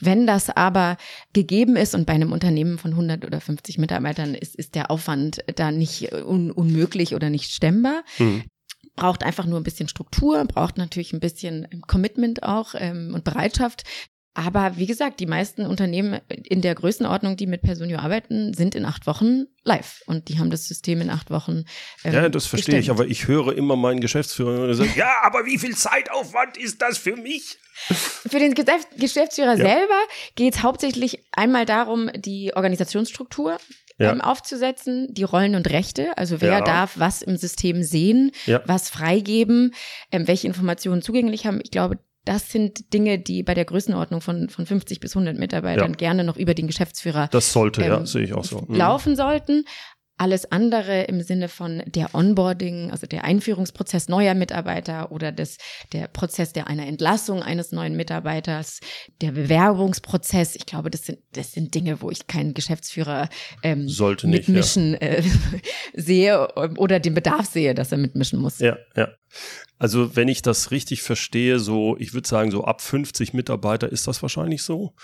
Wenn 0.00 0.26
das 0.26 0.50
aber 0.50 0.96
gegeben 1.32 1.76
ist 1.76 1.94
und 1.94 2.06
bei 2.06 2.12
einem 2.12 2.32
Unternehmen 2.32 2.78
von 2.78 2.92
100 2.92 3.24
oder 3.24 3.40
50 3.40 3.78
Mitarbeitern 3.78 4.34
ist, 4.34 4.56
ist 4.56 4.74
der 4.74 4.90
Aufwand 4.90 5.40
da 5.56 5.70
nicht 5.70 6.12
un 6.12 6.50
unmöglich 6.50 7.14
oder 7.14 7.30
nicht 7.30 7.52
stemmbar. 7.52 8.02
Mhm 8.18 8.44
braucht 8.96 9.22
einfach 9.22 9.46
nur 9.46 9.60
ein 9.60 9.62
bisschen 9.62 9.88
Struktur, 9.88 10.44
braucht 10.44 10.76
natürlich 10.76 11.12
ein 11.12 11.20
bisschen 11.20 11.68
Commitment 11.86 12.42
auch 12.42 12.74
ähm, 12.76 13.12
und 13.14 13.22
Bereitschaft. 13.22 13.84
Aber 14.38 14.76
wie 14.76 14.86
gesagt, 14.86 15.18
die 15.18 15.26
meisten 15.26 15.66
Unternehmen 15.66 16.20
in 16.28 16.62
der 16.62 16.76
Größenordnung, 16.76 17.36
die 17.36 17.48
mit 17.48 17.60
Personio 17.60 17.98
arbeiten, 17.98 18.54
sind 18.54 18.76
in 18.76 18.84
acht 18.84 19.08
Wochen 19.08 19.46
live 19.64 20.00
und 20.06 20.28
die 20.28 20.38
haben 20.38 20.48
das 20.48 20.68
System 20.68 21.00
in 21.00 21.10
acht 21.10 21.32
Wochen. 21.32 21.64
Ähm, 22.04 22.14
ja, 22.14 22.28
das 22.28 22.46
verstehe 22.46 22.76
gestemmt. 22.76 22.84
ich, 22.84 22.90
aber 22.90 23.10
ich 23.10 23.26
höre 23.26 23.56
immer 23.56 23.74
meinen 23.74 24.00
Geschäftsführer 24.00 24.62
und 24.62 24.74
sagt, 24.74 24.94
ja, 24.96 25.10
aber 25.24 25.44
wie 25.44 25.58
viel 25.58 25.74
Zeitaufwand 25.74 26.56
ist 26.56 26.80
das 26.80 26.98
für 26.98 27.16
mich? 27.16 27.58
Für 28.28 28.38
den 28.38 28.54
Geschäftsführer 28.54 29.56
ja. 29.56 29.56
selber 29.56 30.00
geht 30.36 30.54
es 30.54 30.62
hauptsächlich 30.62 31.18
einmal 31.32 31.66
darum, 31.66 32.08
die 32.14 32.52
Organisationsstruktur 32.54 33.58
ja. 33.98 34.12
ähm, 34.12 34.20
aufzusetzen, 34.20 35.12
die 35.14 35.24
Rollen 35.24 35.56
und 35.56 35.68
Rechte, 35.68 36.16
also 36.16 36.40
wer 36.40 36.58
ja. 36.58 36.60
darf 36.60 36.92
was 36.94 37.22
im 37.22 37.36
System 37.36 37.82
sehen, 37.82 38.30
was 38.66 38.88
freigeben, 38.88 39.74
ähm, 40.12 40.28
welche 40.28 40.46
Informationen 40.46 41.02
zugänglich 41.02 41.44
haben. 41.44 41.60
Ich 41.60 41.72
glaube, 41.72 41.98
das 42.28 42.50
sind 42.50 42.92
Dinge, 42.92 43.18
die 43.18 43.42
bei 43.42 43.54
der 43.54 43.64
Größenordnung 43.64 44.20
von, 44.20 44.50
von 44.50 44.66
50 44.66 45.00
bis 45.00 45.16
100 45.16 45.38
Mitarbeitern 45.38 45.92
ja. 45.92 45.96
gerne 45.96 46.24
noch 46.24 46.36
über 46.36 46.52
den 46.52 46.66
Geschäftsführer 46.66 47.28
das 47.32 47.54
sollte, 47.54 47.80
ähm, 47.80 47.88
ja, 47.88 48.06
sehe 48.06 48.22
ich 48.22 48.34
auch 48.34 48.44
so. 48.44 48.66
Mhm. 48.68 48.74
laufen 48.74 49.16
sollten. 49.16 49.64
Alles 50.18 50.50
andere 50.52 51.04
im 51.04 51.22
Sinne 51.22 51.48
von 51.48 51.82
der 51.86 52.14
Onboarding, 52.14 52.90
also 52.90 53.06
der 53.06 53.24
Einführungsprozess 53.24 54.08
neuer 54.08 54.34
Mitarbeiter 54.34 55.12
oder 55.12 55.32
des, 55.32 55.58
der 55.92 56.08
Prozess 56.08 56.52
der 56.52 56.66
einer 56.66 56.86
Entlassung 56.86 57.42
eines 57.42 57.72
neuen 57.72 57.96
Mitarbeiters, 57.96 58.80
der 59.20 59.32
Bewerbungsprozess. 59.32 60.56
Ich 60.56 60.66
glaube, 60.66 60.90
das 60.90 61.06
sind, 61.06 61.18
das 61.32 61.52
sind 61.52 61.74
Dinge, 61.74 62.02
wo 62.02 62.10
ich 62.10 62.26
keinen 62.26 62.54
Geschäftsführer 62.54 63.28
ähm, 63.62 63.88
Sollte 63.88 64.28
nicht, 64.28 64.48
mitmischen 64.48 64.92
ja. 64.92 64.98
äh, 64.98 65.22
sehe 65.94 66.48
oder 66.56 67.00
den 67.00 67.14
Bedarf 67.14 67.46
sehe, 67.46 67.74
dass 67.74 67.92
er 67.92 67.98
mitmischen 67.98 68.40
muss. 68.40 68.58
Ja, 68.58 68.76
ja. 68.96 69.08
Also 69.78 70.16
wenn 70.16 70.28
ich 70.28 70.42
das 70.42 70.70
richtig 70.70 71.02
verstehe, 71.02 71.60
so, 71.60 71.96
ich 71.98 72.12
würde 72.12 72.28
sagen, 72.28 72.50
so 72.50 72.64
ab 72.64 72.80
50 72.80 73.32
Mitarbeiter 73.32 73.90
ist 73.90 74.08
das 74.08 74.22
wahrscheinlich 74.22 74.62
so. 74.62 74.94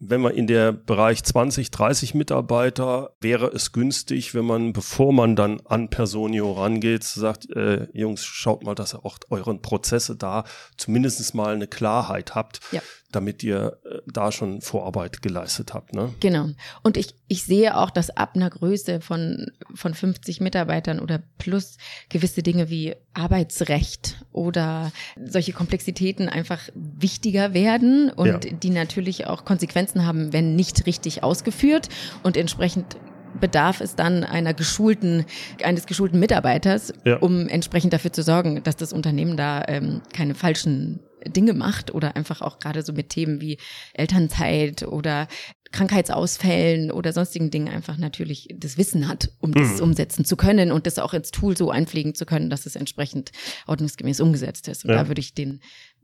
Wenn 0.00 0.20
man 0.20 0.32
in 0.34 0.46
der 0.46 0.72
Bereich 0.72 1.24
20, 1.24 1.70
30 1.70 2.14
Mitarbeiter, 2.14 3.16
wäre 3.20 3.48
es 3.48 3.72
günstig, 3.72 4.34
wenn 4.34 4.44
man, 4.44 4.72
bevor 4.72 5.12
man 5.12 5.34
dann 5.34 5.60
an 5.64 5.90
Personio 5.90 6.52
rangeht, 6.52 7.04
sagt, 7.04 7.50
äh, 7.50 7.88
Jungs, 7.92 8.24
schaut 8.24 8.62
mal, 8.62 8.74
dass 8.74 8.94
ihr 8.94 9.04
auch 9.04 9.18
euren 9.30 9.60
Prozesse 9.60 10.14
da 10.16 10.44
zumindest 10.76 11.34
mal 11.34 11.54
eine 11.54 11.66
Klarheit 11.66 12.34
habt. 12.34 12.60
Ja 12.70 12.80
damit 13.10 13.42
ihr 13.42 13.78
äh, 13.84 13.98
da 14.06 14.30
schon 14.32 14.60
Vorarbeit 14.60 15.22
geleistet 15.22 15.72
habt. 15.72 15.94
Ne? 15.94 16.14
Genau. 16.20 16.50
Und 16.82 16.96
ich, 16.96 17.14
ich 17.26 17.44
sehe 17.44 17.76
auch, 17.76 17.90
dass 17.90 18.10
ab 18.10 18.32
einer 18.34 18.50
Größe 18.50 19.00
von, 19.00 19.50
von 19.74 19.94
50 19.94 20.40
Mitarbeitern 20.40 21.00
oder 21.00 21.22
plus 21.38 21.78
gewisse 22.10 22.42
Dinge 22.42 22.68
wie 22.68 22.94
Arbeitsrecht 23.14 24.24
oder 24.32 24.92
solche 25.24 25.52
Komplexitäten 25.52 26.28
einfach 26.28 26.60
wichtiger 26.74 27.54
werden 27.54 28.10
und 28.10 28.44
ja. 28.44 28.52
die 28.52 28.70
natürlich 28.70 29.26
auch 29.26 29.44
Konsequenzen 29.44 30.04
haben, 30.06 30.32
wenn 30.32 30.54
nicht 30.54 30.86
richtig 30.86 31.22
ausgeführt 31.22 31.88
und 32.22 32.36
entsprechend 32.36 32.96
bedarf 33.40 33.80
es 33.80 33.94
dann 33.94 34.24
einer 34.24 34.54
geschulten, 34.54 35.24
eines 35.62 35.86
geschulten 35.86 36.18
Mitarbeiters, 36.18 36.92
ja. 37.04 37.16
um 37.18 37.48
entsprechend 37.48 37.92
dafür 37.92 38.12
zu 38.12 38.22
sorgen, 38.22 38.62
dass 38.62 38.76
das 38.76 38.92
Unternehmen 38.92 39.36
da 39.36 39.64
ähm, 39.68 40.02
keine 40.12 40.34
falschen 40.34 41.00
Dinge 41.26 41.54
macht 41.54 41.92
oder 41.92 42.16
einfach 42.16 42.42
auch 42.42 42.58
gerade 42.58 42.82
so 42.82 42.92
mit 42.92 43.10
Themen 43.10 43.40
wie 43.40 43.58
Elternzeit 43.94 44.82
oder 44.84 45.28
Krankheitsausfällen 45.70 46.90
oder 46.90 47.12
sonstigen 47.12 47.50
Dingen 47.50 47.68
einfach 47.68 47.98
natürlich 47.98 48.48
das 48.56 48.78
Wissen 48.78 49.06
hat, 49.08 49.30
um 49.38 49.52
das 49.52 49.76
mhm. 49.76 49.82
umsetzen 49.82 50.24
zu 50.24 50.36
können 50.36 50.72
und 50.72 50.86
das 50.86 50.98
auch 50.98 51.12
ins 51.12 51.30
Tool 51.30 51.56
so 51.56 51.70
einpflegen 51.70 52.14
zu 52.14 52.24
können, 52.24 52.48
dass 52.48 52.64
es 52.64 52.74
entsprechend 52.74 53.32
ordnungsgemäß 53.66 54.20
umgesetzt 54.20 54.68
ist. 54.68 54.84
Und 54.84 54.90
ja. 54.90 54.96
da 54.96 55.08
würde 55.08 55.20
ich 55.20 55.34
den 55.34 55.60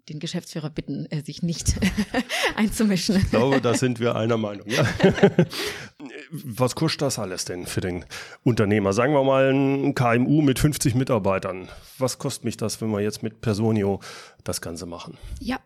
den 0.09 0.19
Geschäftsführer 0.19 0.71
bitten, 0.71 1.07
äh, 1.07 1.23
sich 1.23 1.43
nicht 1.43 1.75
einzumischen. 2.57 3.17
Ich 3.17 3.31
glaube, 3.31 3.61
da 3.61 3.75
sind 3.75 4.01
wir 4.01 4.17
einer 4.17 4.37
Meinung. 4.37 4.69
Ja. 4.69 4.87
Was 6.31 6.75
kostet 6.75 7.03
das 7.03 7.19
alles 7.19 7.45
denn 7.45 7.67
für 7.67 7.81
den 7.81 8.05
Unternehmer? 8.43 8.93
Sagen 8.93 9.13
wir 9.13 9.25
mal 9.25 9.53
ein 9.53 9.95
KMU 9.95 10.43
mit 10.43 10.59
50 10.59 10.95
Mitarbeitern. 10.95 11.69
Was 11.99 12.19
kostet 12.19 12.45
mich 12.45 12.57
das, 12.57 12.81
wenn 12.81 12.91
wir 12.91 13.01
jetzt 13.01 13.23
mit 13.23 13.41
Personio 13.41 14.01
das 14.43 14.61
Ganze 14.61 14.87
machen? 14.87 15.17
Ja, 15.41 15.59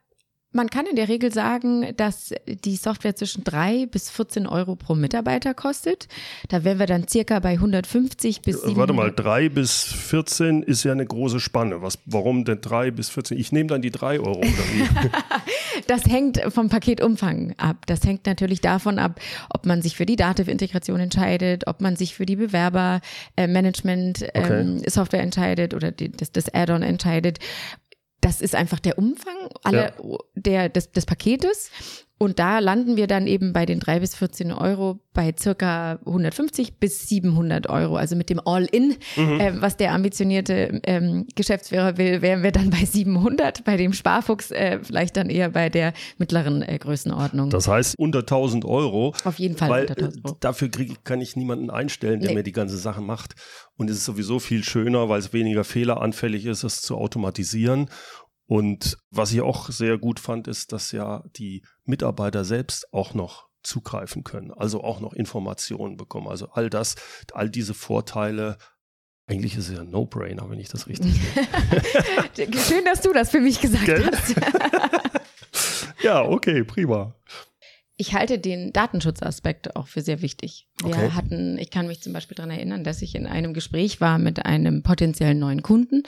man 0.51 0.71
kann 0.71 0.87
in 0.87 0.97
der 0.97 1.09
Regel 1.09 1.31
sagen, 1.31 1.95
dass 1.97 2.35
die 2.47 2.77
Software 2.77 3.15
zwischen 3.15 3.45
drei 3.45 3.85
bis 3.85 4.09
14 4.11 4.47
Euro 4.47 4.77
pro 4.77 4.95
Mitarbeiter 4.95 5.53
kostet. 5.53 6.09
Da 6.49 6.65
wären 6.65 6.79
wir 6.79 6.87
dann 6.87 7.07
circa 7.07 7.39
bei 7.41 7.53
150 7.53 8.41
bis 8.41 8.63
700. 8.63 8.77
Warte 8.79 8.95
mal, 8.95 9.13
drei 9.13 9.51
bis 9.51 9.83
14 9.83 10.63
ist 10.63 10.85
ja 10.85 10.93
eine 10.93 11.05
große 11.05 11.39
Spanne. 11.41 11.83
Was, 11.83 11.99
warum 12.07 12.47
denn 12.47 12.63
drei 12.63 12.91
bis 12.91 13.11
14? 13.11 13.37
Ich 13.39 13.53
nehme 13.53 13.69
dann 13.69 13.83
die 13.83 13.91
drei 13.91 14.19
Euro 14.19 14.39
oder 14.39 14.47
wie? 14.47 14.89
das 15.87 16.07
hängt 16.07 16.41
vom 16.49 16.71
Paketumfang 16.71 17.53
ab. 17.59 17.85
Das 17.87 18.03
hängt 18.05 18.25
natürlich 18.25 18.63
davon 18.63 18.99
ab, 18.99 19.21
ob 19.51 19.67
man 19.67 19.83
sich 19.83 19.97
für 19.97 20.07
die 20.07 20.17
Dativ-Integration 20.17 20.99
entscheidet, 21.01 21.67
ob 21.67 21.83
man 21.83 21.97
sich 21.97 22.15
für 22.15 22.25
die 22.25 22.37
Bewerber-Management-Software 22.37 24.35
äh, 24.35 24.41
okay. 24.41 25.17
ähm, 25.19 25.21
entscheidet 25.21 25.75
oder 25.75 25.93
die, 25.93 26.11
das, 26.11 26.33
das 26.33 26.49
Add-on 26.55 26.83
entscheidet 26.83 27.39
das 28.21 28.41
ist 28.41 28.55
einfach 28.55 28.81
der 28.81 28.99
Umfang 28.99 29.37
aller, 29.63 29.93
ja. 30.03 30.19
der, 30.35 30.69
des, 30.69 30.91
des 30.93 31.07
Paketes. 31.07 31.71
Und 32.19 32.41
da 32.41 32.59
landen 32.59 32.97
wir 32.97 33.07
dann 33.07 33.27
eben 33.27 33.53
bei 33.53 33.65
den 33.65 33.79
drei 33.79 34.01
bis 34.01 34.17
14 34.17 34.53
Euro 34.53 35.01
bei 35.15 35.35
circa 35.39 35.99
150 36.05 36.79
bis 36.79 37.09
700 37.09 37.69
Euro. 37.69 37.97
Also 37.97 38.17
mit 38.17 38.29
dem 38.29 38.41
All-In, 38.45 38.97
mhm. 39.17 39.41
äh, 39.41 39.61
was 39.61 39.77
der 39.77 39.93
ambitionierte 39.93 40.81
ähm, 40.85 41.27
Geschäftsführer 41.35 41.97
will, 41.97 42.21
wären 42.23 42.43
wir 42.43 42.53
dann 42.53 42.71
bei 42.71 42.85
700. 42.85 43.65
Bei 43.65 43.77
dem 43.77 43.93
Sparfuchs 43.93 44.51
äh, 44.51 44.81
vielleicht 44.83 45.17
dann 45.17 45.31
eher 45.31 45.51
bei 45.51 45.69
der 45.71 45.93
mittleren 46.19 46.63
äh, 46.63 46.79
Größenordnung. 46.79 47.51
Das 47.51 47.69
heißt 47.69 47.97
unter 47.99 48.21
1000 48.21 48.65
Euro. 48.65 49.15
Auf 49.25 49.39
jeden 49.39 49.57
Fall 49.57 49.71
weil, 49.71 49.81
unter 49.83 49.95
1000 49.95 50.25
Euro. 50.25 50.37
Dafür 50.41 50.69
krieg, 50.71 51.05
kann 51.05 51.21
ich 51.21 51.37
niemanden 51.37 51.71
einstellen, 51.71 52.21
der 52.21 52.31
nee. 52.31 52.37
mir 52.37 52.43
die 52.43 52.53
ganze 52.53 52.79
Sache 52.79 53.01
macht. 53.01 53.35
Und 53.77 53.91
es 53.91 53.99
ist 53.99 54.05
sowieso 54.05 54.41
viel 54.41 54.65
schöner, 54.65 55.09
weil 55.09 55.21
es 55.21 55.33
weniger 55.33 55.63
fehleranfällig 55.63 56.47
ist, 56.47 56.65
es 56.65 56.83
zu 56.83 56.97
automatisieren. 56.97 57.89
Und 58.49 58.97
was 59.11 59.31
ich 59.33 59.43
auch 59.43 59.71
sehr 59.71 59.99
gut 59.99 60.19
fand, 60.19 60.49
ist, 60.49 60.73
dass 60.73 60.91
ja 60.91 61.23
die 61.37 61.63
Mitarbeiter 61.85 62.45
selbst 62.45 62.93
auch 62.95 63.13
noch 63.13 63.47
zugreifen 63.63 64.25
können, 64.25 64.53
also 64.53 64.83
auch 64.83 65.01
noch 65.01 65.13
Informationen 65.13 65.99
bekommen. 65.99 66.29
Also 66.29 66.49
all 66.53 66.71
das, 66.71 66.95
all 67.35 67.51
diese 67.51 67.75
Vorteile 67.75 68.57
eigentlich 69.27 69.57
ist 69.57 69.69
es 69.69 69.75
ja 69.75 69.83
ein 69.83 69.91
No-Brainer, 69.91 70.49
wenn 70.49 70.59
ich 70.59 70.71
das 70.71 70.87
richtig 70.87 71.13
sehe. 71.13 72.49
Schön, 72.67 72.85
dass 72.87 73.03
du 73.03 73.13
das 73.13 73.31
für 73.31 73.41
mich 73.41 73.61
gesagt 73.61 73.85
Gell? 73.85 74.11
hast. 74.11 74.35
ja, 76.03 76.23
okay, 76.25 76.65
prima. 76.65 77.15
Ich 77.99 78.15
halte 78.15 78.39
den 78.39 78.73
Datenschutzaspekt 78.73 79.77
auch 79.77 79.89
für 79.89 80.01
sehr 80.01 80.23
wichtig. 80.23 80.69
Wir 80.83 80.95
okay. 80.95 81.11
hatten, 81.11 81.59
ich 81.59 81.71
kann 81.71 81.89
mich 81.89 82.01
zum 82.01 82.15
Beispiel 82.15 82.37
daran 82.37 82.53
erinnern, 82.53 82.85
dass 82.85 83.03
ich 83.03 83.15
in 83.15 83.27
einem 83.27 83.53
Gespräch 83.53 84.01
war 84.01 84.19
mit 84.19 84.47
einem 84.47 84.83
potenziellen 84.83 85.39
neuen 85.39 85.63
Kunden 85.63 86.05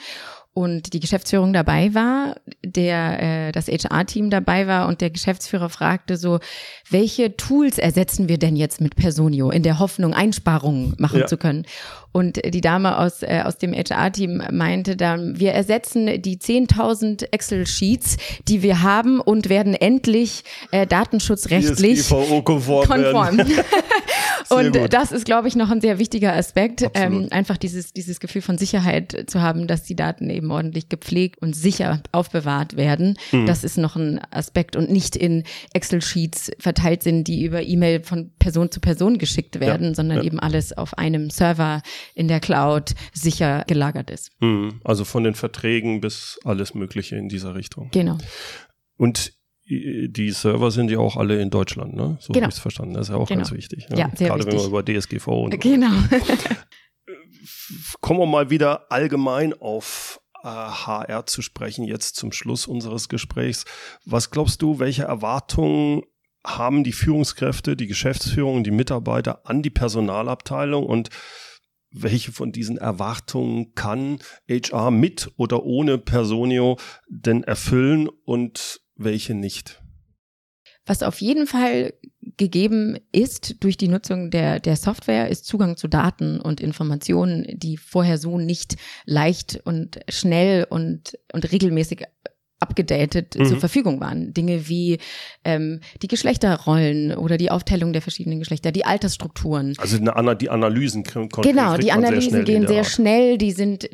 und 0.53 0.93
die 0.93 0.99
Geschäftsführung 0.99 1.53
dabei 1.53 1.93
war, 1.93 2.35
der 2.63 3.47
äh, 3.47 3.51
das 3.53 3.67
HR-Team 3.67 4.29
dabei 4.29 4.67
war 4.67 4.87
und 4.87 4.99
der 4.99 5.09
Geschäftsführer 5.09 5.69
fragte 5.69 6.17
so, 6.17 6.39
welche 6.89 7.37
Tools 7.37 7.77
ersetzen 7.77 8.27
wir 8.27 8.37
denn 8.37 8.57
jetzt 8.57 8.81
mit 8.81 8.97
Personio 8.97 9.49
in 9.49 9.63
der 9.63 9.79
Hoffnung, 9.79 10.13
Einsparungen 10.13 10.93
machen 10.97 11.21
ja. 11.21 11.27
zu 11.27 11.37
können? 11.37 11.65
Und 12.13 12.41
die 12.43 12.59
Dame 12.59 12.97
aus, 12.97 13.23
äh, 13.23 13.41
aus 13.45 13.57
dem 13.57 13.73
HR-Team 13.73 14.43
meinte 14.51 14.97
dann, 14.97 15.39
wir 15.39 15.53
ersetzen 15.53 16.21
die 16.21 16.37
10.000 16.37 17.27
Excel-Sheets, 17.31 18.17
die 18.49 18.61
wir 18.61 18.81
haben 18.81 19.21
und 19.21 19.47
werden 19.47 19.73
endlich 19.73 20.43
äh, 20.71 20.85
datenschutzrechtlich 20.85 22.09
konform. 22.09 22.85
konform. 22.87 23.39
und 24.49 24.73
gut. 24.73 24.93
das 24.93 25.13
ist, 25.13 25.23
glaube 25.23 25.47
ich, 25.47 25.55
noch 25.55 25.69
ein 25.69 25.79
sehr 25.79 25.99
wichtiger 25.99 26.35
Aspekt, 26.35 26.85
ähm, 26.93 27.27
einfach 27.31 27.55
dieses, 27.55 27.93
dieses 27.93 28.19
Gefühl 28.19 28.41
von 28.41 28.57
Sicherheit 28.57 29.25
zu 29.27 29.41
haben, 29.41 29.67
dass 29.67 29.83
die 29.83 29.95
Daten 29.95 30.29
eben 30.29 30.40
eben 30.41 30.51
ordentlich 30.51 30.89
gepflegt 30.89 31.41
und 31.41 31.55
sicher 31.55 32.01
aufbewahrt 32.11 32.75
werden. 32.75 33.17
Mhm. 33.31 33.45
Das 33.45 33.63
ist 33.63 33.77
noch 33.77 33.95
ein 33.95 34.19
Aspekt 34.31 34.75
und 34.75 34.89
nicht 34.89 35.15
in 35.15 35.43
Excel-Sheets 35.73 36.51
verteilt 36.57 37.03
sind, 37.03 37.25
die 37.25 37.43
über 37.45 37.61
E-Mail 37.61 38.03
von 38.03 38.31
Person 38.39 38.71
zu 38.71 38.79
Person 38.79 39.17
geschickt 39.19 39.59
werden, 39.59 39.89
ja. 39.89 39.93
sondern 39.93 40.17
ja. 40.19 40.23
eben 40.23 40.39
alles 40.39 40.75
auf 40.75 40.97
einem 40.97 41.29
Server 41.29 41.81
in 42.15 42.27
der 42.27 42.39
Cloud 42.39 42.95
sicher 43.13 43.63
gelagert 43.67 44.09
ist. 44.09 44.31
Mhm. 44.41 44.81
Also 44.83 45.05
von 45.05 45.23
den 45.23 45.35
Verträgen 45.35 46.01
bis 46.01 46.39
alles 46.43 46.73
Mögliche 46.73 47.15
in 47.15 47.29
dieser 47.29 47.55
Richtung. 47.55 47.89
Genau. 47.91 48.17
Und 48.97 49.33
die 49.67 50.31
Server 50.31 50.71
sind 50.71 50.91
ja 50.91 50.99
auch 50.99 51.15
alle 51.15 51.39
in 51.39 51.49
Deutschland, 51.49 51.95
ne? 51.95 52.17
So 52.19 52.33
genau. 52.33 52.45
habe 52.45 52.51
ich 52.51 52.55
es 52.55 52.61
verstanden. 52.61 52.95
Das 52.95 53.07
ist 53.07 53.13
ja 53.13 53.15
auch 53.15 53.27
genau. 53.27 53.39
ganz 53.39 53.51
wichtig. 53.51 53.87
Ne? 53.89 53.97
Ja, 53.97 54.11
sehr 54.15 54.27
Gerade 54.27 54.45
wichtig. 54.45 54.59
wenn 54.63 54.71
man 54.71 54.83
über 54.83 54.99
DSGV 54.99 55.27
und 55.27 55.51
Genau. 55.61 55.91
kommen 58.01 58.19
wir 58.19 58.25
mal 58.25 58.49
wieder 58.49 58.91
allgemein 58.91 59.53
auf 59.53 60.20
HR 60.43 61.09
äh, 61.09 61.25
zu 61.25 61.41
sprechen, 61.41 61.85
jetzt 61.85 62.15
zum 62.15 62.31
Schluss 62.31 62.67
unseres 62.67 63.09
Gesprächs. 63.09 63.65
Was 64.05 64.31
glaubst 64.31 64.61
du, 64.61 64.79
welche 64.79 65.03
Erwartungen 65.03 66.03
haben 66.45 66.83
die 66.83 66.93
Führungskräfte, 66.93 67.75
die 67.75 67.87
Geschäftsführung, 67.87 68.63
die 68.63 68.71
Mitarbeiter 68.71 69.45
an 69.45 69.61
die 69.61 69.69
Personalabteilung 69.69 70.85
und 70.85 71.09
welche 71.91 72.31
von 72.31 72.51
diesen 72.51 72.77
Erwartungen 72.77 73.75
kann 73.75 74.19
HR 74.47 74.91
mit 74.91 75.29
oder 75.37 75.63
ohne 75.63 75.97
Personio 75.97 76.77
denn 77.09 77.43
erfüllen 77.43 78.07
und 78.25 78.81
welche 78.95 79.35
nicht? 79.35 79.80
Was 80.91 81.03
auf 81.03 81.21
jeden 81.21 81.47
Fall 81.47 81.93
gegeben 82.35 82.97
ist 83.13 83.63
durch 83.63 83.77
die 83.77 83.87
Nutzung 83.87 84.29
der, 84.29 84.59
der 84.59 84.75
Software, 84.75 85.29
ist 85.29 85.45
Zugang 85.45 85.77
zu 85.77 85.87
Daten 85.87 86.41
und 86.41 86.59
Informationen, 86.59 87.47
die 87.53 87.77
vorher 87.77 88.17
so 88.17 88.37
nicht 88.37 88.75
leicht 89.05 89.61
und 89.63 90.01
schnell 90.09 90.67
und, 90.69 91.17
und 91.31 91.49
regelmäßig 91.49 92.03
abgedatet 92.59 93.37
mhm. 93.37 93.45
zur 93.45 93.59
Verfügung 93.61 94.01
waren. 94.01 94.33
Dinge 94.33 94.67
wie 94.67 94.99
ähm, 95.45 95.79
die 96.01 96.09
Geschlechterrollen 96.09 97.15
oder 97.15 97.37
die 97.37 97.51
Aufteilung 97.51 97.93
der 97.93 98.01
verschiedenen 98.01 98.39
Geschlechter, 98.39 98.73
die 98.73 98.83
Altersstrukturen. 98.83 99.75
Also 99.77 99.97
die 100.35 100.49
Analysen 100.49 101.03
Genau, 101.03 101.77
die 101.77 101.93
Analysen 101.93 102.31
sehr 102.31 102.43
gehen 102.43 102.67
sehr 102.67 102.83
schnell, 102.83 103.37
die 103.37 103.53
sind 103.53 103.89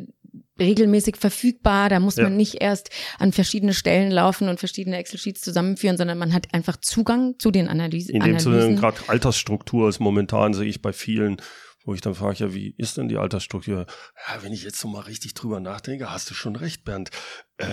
regelmäßig 0.60 1.17
verfügbar. 1.17 1.89
Da 1.89 2.00
muss 2.00 2.15
ja. 2.17 2.24
man 2.24 2.38
nicht 2.38 2.62
erst 2.62 2.89
an 3.20 3.32
verschiedene 3.32 3.74
Stellen 3.74 4.12
laufen 4.12 4.50
und 4.50 4.60
verschiedene 4.60 4.98
Excel-Sheets 4.98 5.41
zusammenführen, 5.41 5.98
sondern 5.98 6.17
man 6.17 6.34
hat 6.34 6.54
einfach 6.54 6.78
Zugang 6.78 7.36
zu 7.39 7.52
den 7.52 7.67
Analysen. 7.67 8.15
In 8.15 8.24
dem 8.24 8.39
Sinne 8.39 8.76
gerade 8.76 8.98
Altersstruktur 9.08 9.89
ist 9.89 10.00
momentan, 10.00 10.54
sehe 10.54 10.67
ich 10.67 10.82
bei 10.82 10.93
vielen, 10.93 11.38
wo 11.86 11.93
ich 11.93 12.02
dann 12.02 12.15
frage, 12.15 12.39
ja, 12.39 12.54
wie 12.54 12.76
ist 12.78 12.98
denn 12.98 13.08
die 13.08 13.17
Altersstruktur? 13.17 13.86
Ja, 14.28 14.43
wenn 14.43 14.54
ich 14.54 14.63
jetzt 14.63 14.80
so 14.80 14.88
mal 14.88 15.02
richtig 15.02 15.34
drüber 15.34 15.60
nachdenke, 15.60 16.12
hast 16.12 16.30
du 16.30 16.34
schon 16.34 16.56
recht, 16.56 16.84
Bernd. 16.84 17.12
Äh, 17.58 17.67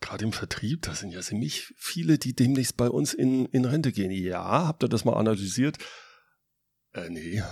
gerade 0.00 0.24
im 0.24 0.32
Vertrieb, 0.32 0.82
da 0.82 0.94
sind 0.94 1.10
ja 1.10 1.20
ziemlich 1.20 1.72
viele, 1.76 2.18
die 2.18 2.34
demnächst 2.34 2.76
bei 2.76 2.88
uns 2.88 3.14
in, 3.14 3.46
in 3.46 3.64
Rente 3.64 3.92
gehen. 3.92 4.10
Ja, 4.10 4.66
habt 4.66 4.82
ihr 4.82 4.88
das 4.88 5.04
mal 5.04 5.14
analysiert? 5.14 5.78
Äh, 6.92 7.08
nee. 7.08 7.42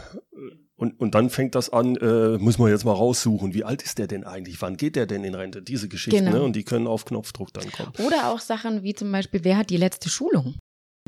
Und, 0.77 0.98
und 1.01 1.14
dann 1.14 1.31
fängt 1.31 1.55
das 1.55 1.70
an, 1.70 1.96
äh, 1.96 2.38
muss 2.38 2.59
man 2.59 2.70
jetzt 2.70 2.85
mal 2.85 2.92
raussuchen, 2.92 3.55
wie 3.55 3.64
alt 3.64 3.83
ist 3.83 3.98
der 3.98 4.07
denn 4.07 4.24
eigentlich? 4.24 4.61
Wann 4.62 4.77
geht 4.77 4.96
der 4.96 5.07
denn 5.07 5.24
in 5.24 5.35
Rente? 5.35 5.62
Diese 5.62 5.88
Geschichten, 5.88 6.24
genau. 6.24 6.38
ne? 6.38 6.42
Und 6.42 6.55
die 6.55 6.64
können 6.64 6.87
auf 6.87 7.05
Knopfdruck 7.05 7.53
dann 7.53 7.70
kommen. 7.72 7.92
Oder 8.05 8.29
auch 8.29 8.40
Sachen 8.40 8.83
wie 8.83 8.94
zum 8.94 9.11
Beispiel, 9.11 9.42
wer 9.44 9.57
hat 9.57 9.70
die 9.70 9.77
letzte 9.77 10.09
Schulung? 10.09 10.57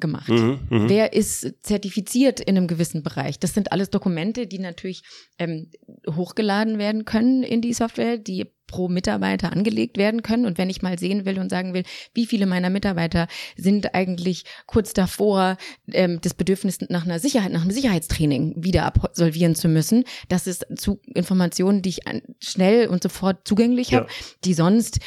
Gemacht? 0.01 0.29
Mhm, 0.29 0.59
mh. 0.69 0.89
Wer 0.89 1.13
ist 1.13 1.55
zertifiziert 1.63 2.41
in 2.41 2.57
einem 2.57 2.67
gewissen 2.67 3.03
Bereich? 3.03 3.39
Das 3.39 3.55
sind 3.55 3.73
alles 3.73 3.91
Dokumente, 3.91 4.47
die 4.47 4.59
natürlich 4.59 5.03
ähm, 5.39 5.71
hochgeladen 6.09 6.79
werden 6.79 7.05
können 7.05 7.43
in 7.43 7.61
die 7.61 7.73
Software, 7.73 8.19
die 8.19 8.47
pro 8.71 8.89
Mitarbeiter 8.89 9.53
angelegt 9.53 9.99
werden 9.99 10.23
können. 10.23 10.47
Und 10.47 10.57
wenn 10.57 10.71
ich 10.71 10.81
mal 10.81 10.99
sehen 10.99 11.27
will 11.27 11.39
und 11.39 11.51
sagen 11.51 11.75
will, 11.75 11.83
wie 12.15 12.27
viele 12.27 12.47
meiner 12.47 12.71
Mitarbeiter 12.71 13.27
sind 13.57 13.95
eigentlich 13.95 14.45
kurz 14.67 14.95
davor, 14.95 15.57
ähm, 15.93 16.21
das 16.23 16.35
Bedürfnis 16.35 16.79
nach 16.89 17.05
einer 17.05 17.19
Sicherheit, 17.19 17.53
nach 17.53 17.63
einem 17.63 17.73
Sicherheitstraining 17.73 18.55
wieder 18.57 18.85
absolvieren 18.85 19.55
zu 19.55 19.69
müssen, 19.69 20.05
das 20.29 20.47
ist 20.47 20.67
zu 20.77 21.01
Informationen, 21.15 21.83
die 21.83 21.91
ich 21.91 22.01
schnell 22.39 22.87
und 22.89 23.03
sofort 23.03 23.47
zugänglich 23.47 23.93
habe, 23.93 24.07
ja. 24.07 24.27
die 24.45 24.55
sonst 24.55 25.01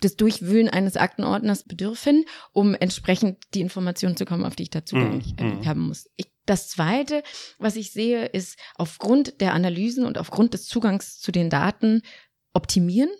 das 0.00 0.16
Durchwühlen 0.16 0.68
eines 0.68 0.96
Aktenordners 0.96 1.64
bedürfen, 1.64 2.24
um 2.52 2.74
entsprechend 2.74 3.38
die 3.54 3.60
Informationen 3.60 4.16
zu 4.16 4.24
kommen, 4.24 4.44
auf 4.44 4.56
die 4.56 4.64
ich 4.64 4.70
da 4.70 4.84
Zugang 4.84 5.18
mm, 5.18 5.66
haben 5.66 5.88
muss. 5.88 6.08
Ich, 6.16 6.26
das 6.44 6.68
Zweite, 6.68 7.22
was 7.58 7.76
ich 7.76 7.92
sehe, 7.92 8.26
ist 8.26 8.58
aufgrund 8.76 9.40
der 9.40 9.52
Analysen 9.52 10.04
und 10.04 10.18
aufgrund 10.18 10.54
des 10.54 10.66
Zugangs 10.66 11.18
zu 11.18 11.32
den 11.32 11.50
Daten 11.50 12.02
optimieren. 12.52 13.10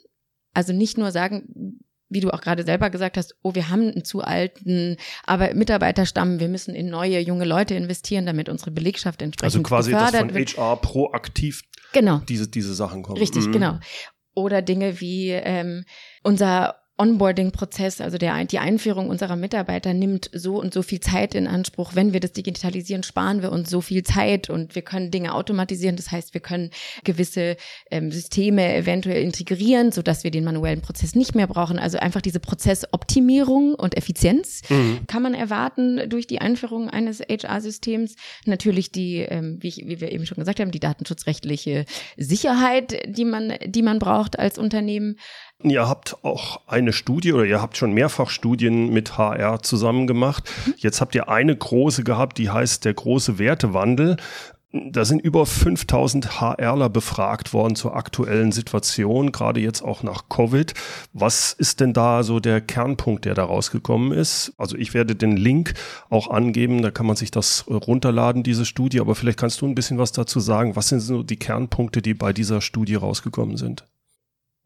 Also 0.54 0.72
nicht 0.72 0.96
nur 0.96 1.10
sagen, 1.10 1.80
wie 2.08 2.20
du 2.20 2.30
auch 2.30 2.40
gerade 2.40 2.64
selber 2.64 2.90
gesagt 2.90 3.16
hast, 3.16 3.34
oh, 3.42 3.54
wir 3.54 3.68
haben 3.68 3.90
einen 3.90 4.04
zu 4.04 4.22
alten 4.22 4.96
aber 5.24 5.54
Mitarbeiterstamm, 5.54 6.38
wir 6.38 6.48
müssen 6.48 6.74
in 6.74 6.88
neue 6.88 7.18
junge 7.18 7.44
Leute 7.44 7.74
investieren, 7.74 8.26
damit 8.26 8.48
unsere 8.48 8.70
Belegschaft 8.70 9.22
entsprechend 9.22 9.54
Also 9.54 9.62
quasi, 9.62 9.90
dass 9.90 10.14
von 10.14 10.34
wird. 10.34 10.56
HR 10.56 10.76
proaktiv 10.76 11.62
genau. 11.92 12.22
diese, 12.28 12.48
diese 12.48 12.74
Sachen 12.74 13.02
kommen. 13.02 13.18
Richtig, 13.18 13.46
mhm. 13.46 13.52
genau. 13.52 13.78
Oder 14.36 14.62
Dinge 14.62 15.00
wie 15.00 15.30
ähm, 15.30 15.84
unser 16.22 16.85
Onboarding-Prozess, 16.98 18.00
also 18.00 18.16
der, 18.16 18.42
die 18.46 18.58
Einführung 18.58 19.10
unserer 19.10 19.36
Mitarbeiter 19.36 19.92
nimmt 19.92 20.30
so 20.32 20.58
und 20.58 20.72
so 20.72 20.82
viel 20.82 21.00
Zeit 21.00 21.34
in 21.34 21.46
Anspruch. 21.46 21.94
Wenn 21.94 22.12
wir 22.12 22.20
das 22.20 22.32
digitalisieren, 22.32 23.02
sparen 23.02 23.42
wir 23.42 23.52
uns 23.52 23.68
so 23.68 23.82
viel 23.82 24.02
Zeit 24.02 24.48
und 24.48 24.74
wir 24.74 24.82
können 24.82 25.10
Dinge 25.10 25.34
automatisieren. 25.34 25.96
Das 25.96 26.10
heißt, 26.10 26.32
wir 26.32 26.40
können 26.40 26.70
gewisse 27.04 27.56
ähm, 27.90 28.10
Systeme 28.10 28.74
eventuell 28.74 29.22
integrieren, 29.22 29.92
so 29.92 30.00
dass 30.00 30.24
wir 30.24 30.30
den 30.30 30.44
manuellen 30.44 30.80
Prozess 30.80 31.14
nicht 31.14 31.34
mehr 31.34 31.46
brauchen. 31.46 31.78
Also 31.78 31.98
einfach 31.98 32.22
diese 32.22 32.40
Prozessoptimierung 32.40 33.74
und 33.74 33.96
Effizienz 33.96 34.62
mhm. 34.70 35.00
kann 35.06 35.22
man 35.22 35.34
erwarten 35.34 36.08
durch 36.08 36.26
die 36.26 36.40
Einführung 36.40 36.88
eines 36.88 37.20
HR-Systems. 37.20 38.16
Natürlich 38.46 38.90
die, 38.90 39.18
ähm, 39.18 39.58
wie, 39.60 39.68
ich, 39.68 39.82
wie 39.86 40.00
wir 40.00 40.12
eben 40.12 40.24
schon 40.24 40.38
gesagt 40.38 40.60
haben, 40.60 40.70
die 40.70 40.80
datenschutzrechtliche 40.80 41.84
Sicherheit, 42.16 43.02
die 43.06 43.26
man, 43.26 43.54
die 43.66 43.82
man 43.82 43.98
braucht 43.98 44.38
als 44.38 44.58
Unternehmen. 44.58 45.18
Ihr 45.62 45.88
habt 45.88 46.22
auch 46.22 46.60
eine 46.66 46.92
Studie 46.92 47.32
oder 47.32 47.44
ihr 47.44 47.60
habt 47.60 47.76
schon 47.76 47.92
mehrfach 47.92 48.30
Studien 48.30 48.92
mit 48.92 49.18
HR 49.18 49.62
zusammen 49.62 50.06
gemacht. 50.06 50.48
Jetzt 50.76 51.00
habt 51.00 51.14
ihr 51.14 51.28
eine 51.28 51.56
große 51.56 52.04
gehabt, 52.04 52.38
die 52.38 52.50
heißt 52.50 52.84
der 52.84 52.94
große 52.94 53.38
Wertewandel. 53.38 54.16
Da 54.72 55.04
sind 55.04 55.20
über 55.20 55.46
5000 55.46 56.40
HRler 56.40 56.90
befragt 56.90 57.54
worden 57.54 57.74
zur 57.74 57.96
aktuellen 57.96 58.52
Situation, 58.52 59.32
gerade 59.32 59.60
jetzt 59.60 59.80
auch 59.80 60.02
nach 60.02 60.28
Covid. 60.28 60.74
Was 61.14 61.52
ist 61.52 61.80
denn 61.80 61.94
da 61.94 62.22
so 62.22 62.38
der 62.38 62.60
Kernpunkt, 62.60 63.24
der 63.24 63.34
da 63.34 63.44
rausgekommen 63.44 64.12
ist? 64.12 64.52
Also 64.58 64.76
ich 64.76 64.92
werde 64.92 65.16
den 65.16 65.36
Link 65.36 65.74
auch 66.10 66.28
angeben, 66.30 66.82
da 66.82 66.90
kann 66.90 67.06
man 67.06 67.16
sich 67.16 67.30
das 67.30 67.64
runterladen, 67.68 68.42
diese 68.42 68.66
Studie. 68.66 69.00
Aber 69.00 69.14
vielleicht 69.14 69.38
kannst 69.38 69.60
du 69.62 69.66
ein 69.66 69.74
bisschen 69.74 69.98
was 69.98 70.12
dazu 70.12 70.38
sagen. 70.38 70.76
Was 70.76 70.90
sind 70.90 71.00
so 71.00 71.22
die 71.22 71.38
Kernpunkte, 71.38 72.02
die 72.02 72.14
bei 72.14 72.32
dieser 72.32 72.60
Studie 72.60 72.96
rausgekommen 72.96 73.56
sind? 73.56 73.84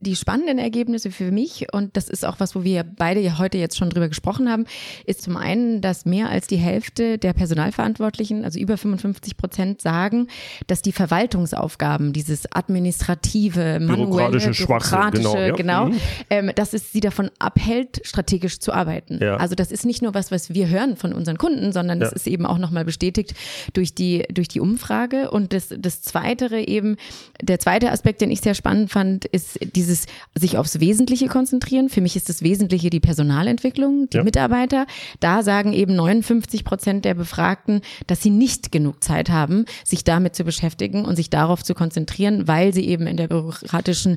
Die 0.00 0.16
spannenden 0.16 0.58
Ergebnisse 0.58 1.10
für 1.10 1.30
mich, 1.30 1.66
und 1.72 1.96
das 1.96 2.08
ist 2.08 2.24
auch 2.24 2.40
was, 2.40 2.54
wo 2.54 2.64
wir 2.64 2.84
beide 2.84 3.20
ja 3.20 3.38
heute 3.38 3.58
jetzt 3.58 3.76
schon 3.76 3.90
drüber 3.90 4.08
gesprochen 4.08 4.50
haben, 4.50 4.64
ist 5.06 5.22
zum 5.22 5.36
einen, 5.36 5.80
dass 5.80 6.06
mehr 6.06 6.30
als 6.30 6.46
die 6.46 6.56
Hälfte 6.56 7.18
der 7.18 7.32
Personalverantwortlichen, 7.32 8.44
also 8.44 8.58
über 8.58 8.76
55 8.76 9.36
Prozent, 9.36 9.82
sagen, 9.82 10.26
dass 10.66 10.82
die 10.82 10.92
Verwaltungsaufgaben, 10.92 12.12
dieses 12.12 12.50
administrative, 12.52 13.78
manuelle, 13.80 14.38
bürokratische, 14.38 14.66
bürokratische 14.66 15.22
genau, 15.22 15.36
ja. 15.36 15.54
genau 15.54 15.86
mhm. 15.86 16.00
ähm, 16.30 16.52
dass 16.54 16.72
es 16.72 16.92
sie 16.92 17.00
davon 17.00 17.30
abhält, 17.38 18.00
strategisch 18.04 18.58
zu 18.58 18.72
arbeiten. 18.72 19.18
Ja. 19.20 19.36
Also 19.36 19.54
das 19.54 19.70
ist 19.70 19.84
nicht 19.84 20.02
nur 20.02 20.14
was, 20.14 20.30
was 20.30 20.52
wir 20.54 20.68
hören 20.68 20.96
von 20.96 21.12
unseren 21.12 21.38
Kunden, 21.38 21.72
sondern 21.72 22.00
das 22.00 22.10
ja. 22.10 22.16
ist 22.16 22.26
eben 22.26 22.46
auch 22.46 22.58
nochmal 22.58 22.84
bestätigt 22.84 23.34
durch 23.72 23.94
die, 23.94 24.24
durch 24.32 24.48
die 24.48 24.60
Umfrage. 24.60 25.30
Und 25.30 25.52
das, 25.52 25.74
das 25.76 26.02
Zweite 26.02 26.56
eben, 26.56 26.96
der 27.40 27.58
zweite 27.58 27.90
Aspekt, 27.90 28.20
den 28.20 28.30
ich 28.30 28.40
sehr 28.40 28.54
spannend 28.54 28.90
fand, 28.90 29.24
ist 29.26 29.58
diese 29.74 29.89
dieses 29.90 30.06
sich 30.38 30.56
aufs 30.56 30.80
Wesentliche 30.80 31.26
konzentrieren. 31.26 31.88
Für 31.88 32.00
mich 32.00 32.16
ist 32.16 32.28
das 32.28 32.42
Wesentliche 32.42 32.90
die 32.90 33.00
Personalentwicklung, 33.00 34.08
die 34.10 34.18
ja. 34.18 34.24
Mitarbeiter. 34.24 34.86
Da 35.18 35.42
sagen 35.42 35.72
eben 35.72 35.96
59 35.96 36.64
Prozent 36.64 37.04
der 37.04 37.14
Befragten, 37.14 37.82
dass 38.06 38.22
sie 38.22 38.30
nicht 38.30 38.72
genug 38.72 39.02
Zeit 39.02 39.30
haben, 39.30 39.64
sich 39.84 40.04
damit 40.04 40.34
zu 40.34 40.44
beschäftigen 40.44 41.04
und 41.04 41.16
sich 41.16 41.30
darauf 41.30 41.62
zu 41.62 41.74
konzentrieren, 41.74 42.46
weil 42.46 42.72
sie 42.72 42.86
eben 42.86 43.06
in 43.06 43.16
der 43.16 43.28
bürokratischen 43.28 44.16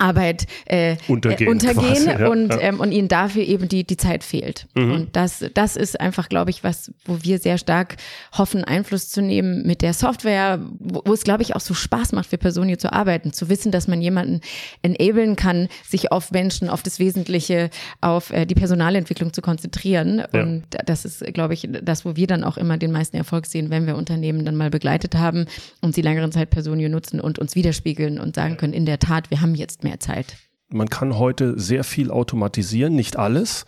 Arbeit 0.00 0.46
äh, 0.66 0.96
untergehen, 1.08 1.48
äh, 1.48 1.50
untergehen 1.50 2.04
quasi, 2.04 2.24
und, 2.24 2.48
ja. 2.54 2.60
Ähm, 2.60 2.80
und 2.80 2.92
ihnen 2.92 3.08
dafür 3.08 3.42
eben 3.42 3.68
die, 3.68 3.84
die 3.84 3.96
Zeit 3.96 4.24
fehlt. 4.24 4.66
Mhm. 4.74 4.92
Und 4.92 5.16
das, 5.16 5.44
das 5.54 5.76
ist 5.76 6.00
einfach, 6.00 6.28
glaube 6.28 6.50
ich, 6.50 6.64
was, 6.64 6.92
wo 7.04 7.18
wir 7.22 7.38
sehr 7.38 7.58
stark 7.58 7.96
hoffen, 8.32 8.64
Einfluss 8.64 9.08
zu 9.08 9.22
nehmen 9.22 9.66
mit 9.66 9.82
der 9.82 9.94
Software, 9.94 10.60
wo, 10.78 11.02
wo 11.04 11.12
es, 11.12 11.24
glaube 11.24 11.42
ich, 11.42 11.56
auch 11.56 11.60
so 11.60 11.74
Spaß 11.74 12.12
macht, 12.12 12.30
für 12.30 12.38
Personen 12.38 12.78
zu 12.78 12.92
arbeiten, 12.92 13.32
zu 13.32 13.48
wissen, 13.48 13.72
dass 13.72 13.88
man 13.88 14.00
jemanden 14.00 14.40
enablen 14.82 15.36
kann, 15.36 15.68
sich 15.86 16.12
auf 16.12 16.30
Menschen, 16.30 16.68
auf 16.68 16.82
das 16.82 16.98
Wesentliche, 16.98 17.70
auf 18.00 18.30
äh, 18.32 18.46
die 18.46 18.54
Personalentwicklung 18.54 19.32
zu 19.32 19.42
konzentrieren. 19.42 20.22
Ja. 20.32 20.42
Und 20.42 20.64
das 20.86 21.04
ist, 21.04 21.24
glaube 21.34 21.54
ich, 21.54 21.68
das, 21.82 22.04
wo 22.04 22.16
wir 22.16 22.26
dann 22.26 22.44
auch 22.44 22.56
immer 22.56 22.78
den 22.78 22.92
meisten 22.92 23.16
Erfolg 23.16 23.46
sehen, 23.46 23.70
wenn 23.70 23.86
wir 23.86 23.96
Unternehmen 23.96 24.44
dann 24.44 24.56
mal 24.56 24.70
begleitet 24.70 25.14
haben 25.14 25.46
und 25.80 25.94
sie 25.94 26.02
längeren 26.02 26.32
Zeit 26.32 26.50
Personio 26.50 26.88
nutzen 26.88 27.20
und 27.20 27.38
uns 27.38 27.54
widerspiegeln 27.54 28.20
und 28.20 28.34
sagen 28.34 28.56
können, 28.56 28.72
in 28.72 28.86
der 28.86 28.98
Tat, 28.98 29.30
wir 29.30 29.40
haben 29.40 29.54
jetzt 29.54 29.84
mehr 29.84 29.89
mehr 29.90 30.00
Zeit. 30.00 30.36
Man 30.68 30.88
kann 30.88 31.18
heute 31.18 31.58
sehr 31.58 31.82
viel 31.82 32.10
automatisieren, 32.12 32.94
nicht 32.94 33.16
alles, 33.16 33.66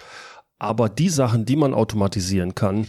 aber 0.58 0.88
die 0.88 1.08
Sachen, 1.08 1.44
die 1.44 1.56
man 1.56 1.74
automatisieren 1.74 2.54
kann, 2.54 2.86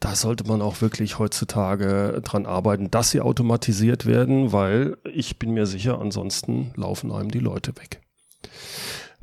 da 0.00 0.16
sollte 0.16 0.44
man 0.44 0.60
auch 0.60 0.80
wirklich 0.80 1.20
heutzutage 1.20 2.20
dran 2.24 2.46
arbeiten, 2.46 2.90
dass 2.90 3.10
sie 3.10 3.20
automatisiert 3.20 4.06
werden, 4.06 4.52
weil 4.52 4.96
ich 5.04 5.38
bin 5.38 5.54
mir 5.54 5.66
sicher, 5.66 6.00
ansonsten 6.00 6.72
laufen 6.74 7.12
einem 7.12 7.30
die 7.30 7.38
Leute 7.38 7.76
weg. 7.76 8.00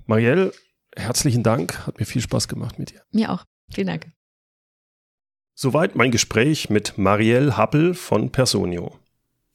Marielle, 0.05 0.53
herzlichen 0.95 1.43
Dank, 1.43 1.85
hat 1.85 1.99
mir 1.99 2.05
viel 2.05 2.21
Spaß 2.21 2.47
gemacht 2.47 2.79
mit 2.79 2.91
dir. 2.91 3.01
Mir 3.11 3.31
auch. 3.31 3.43
Vielen 3.73 3.87
Dank. 3.87 4.07
Soweit 5.53 5.95
mein 5.95 6.11
Gespräch 6.11 6.69
mit 6.69 6.97
Marielle 6.97 7.57
Happel 7.57 7.93
von 7.93 8.31
Personio. 8.31 8.97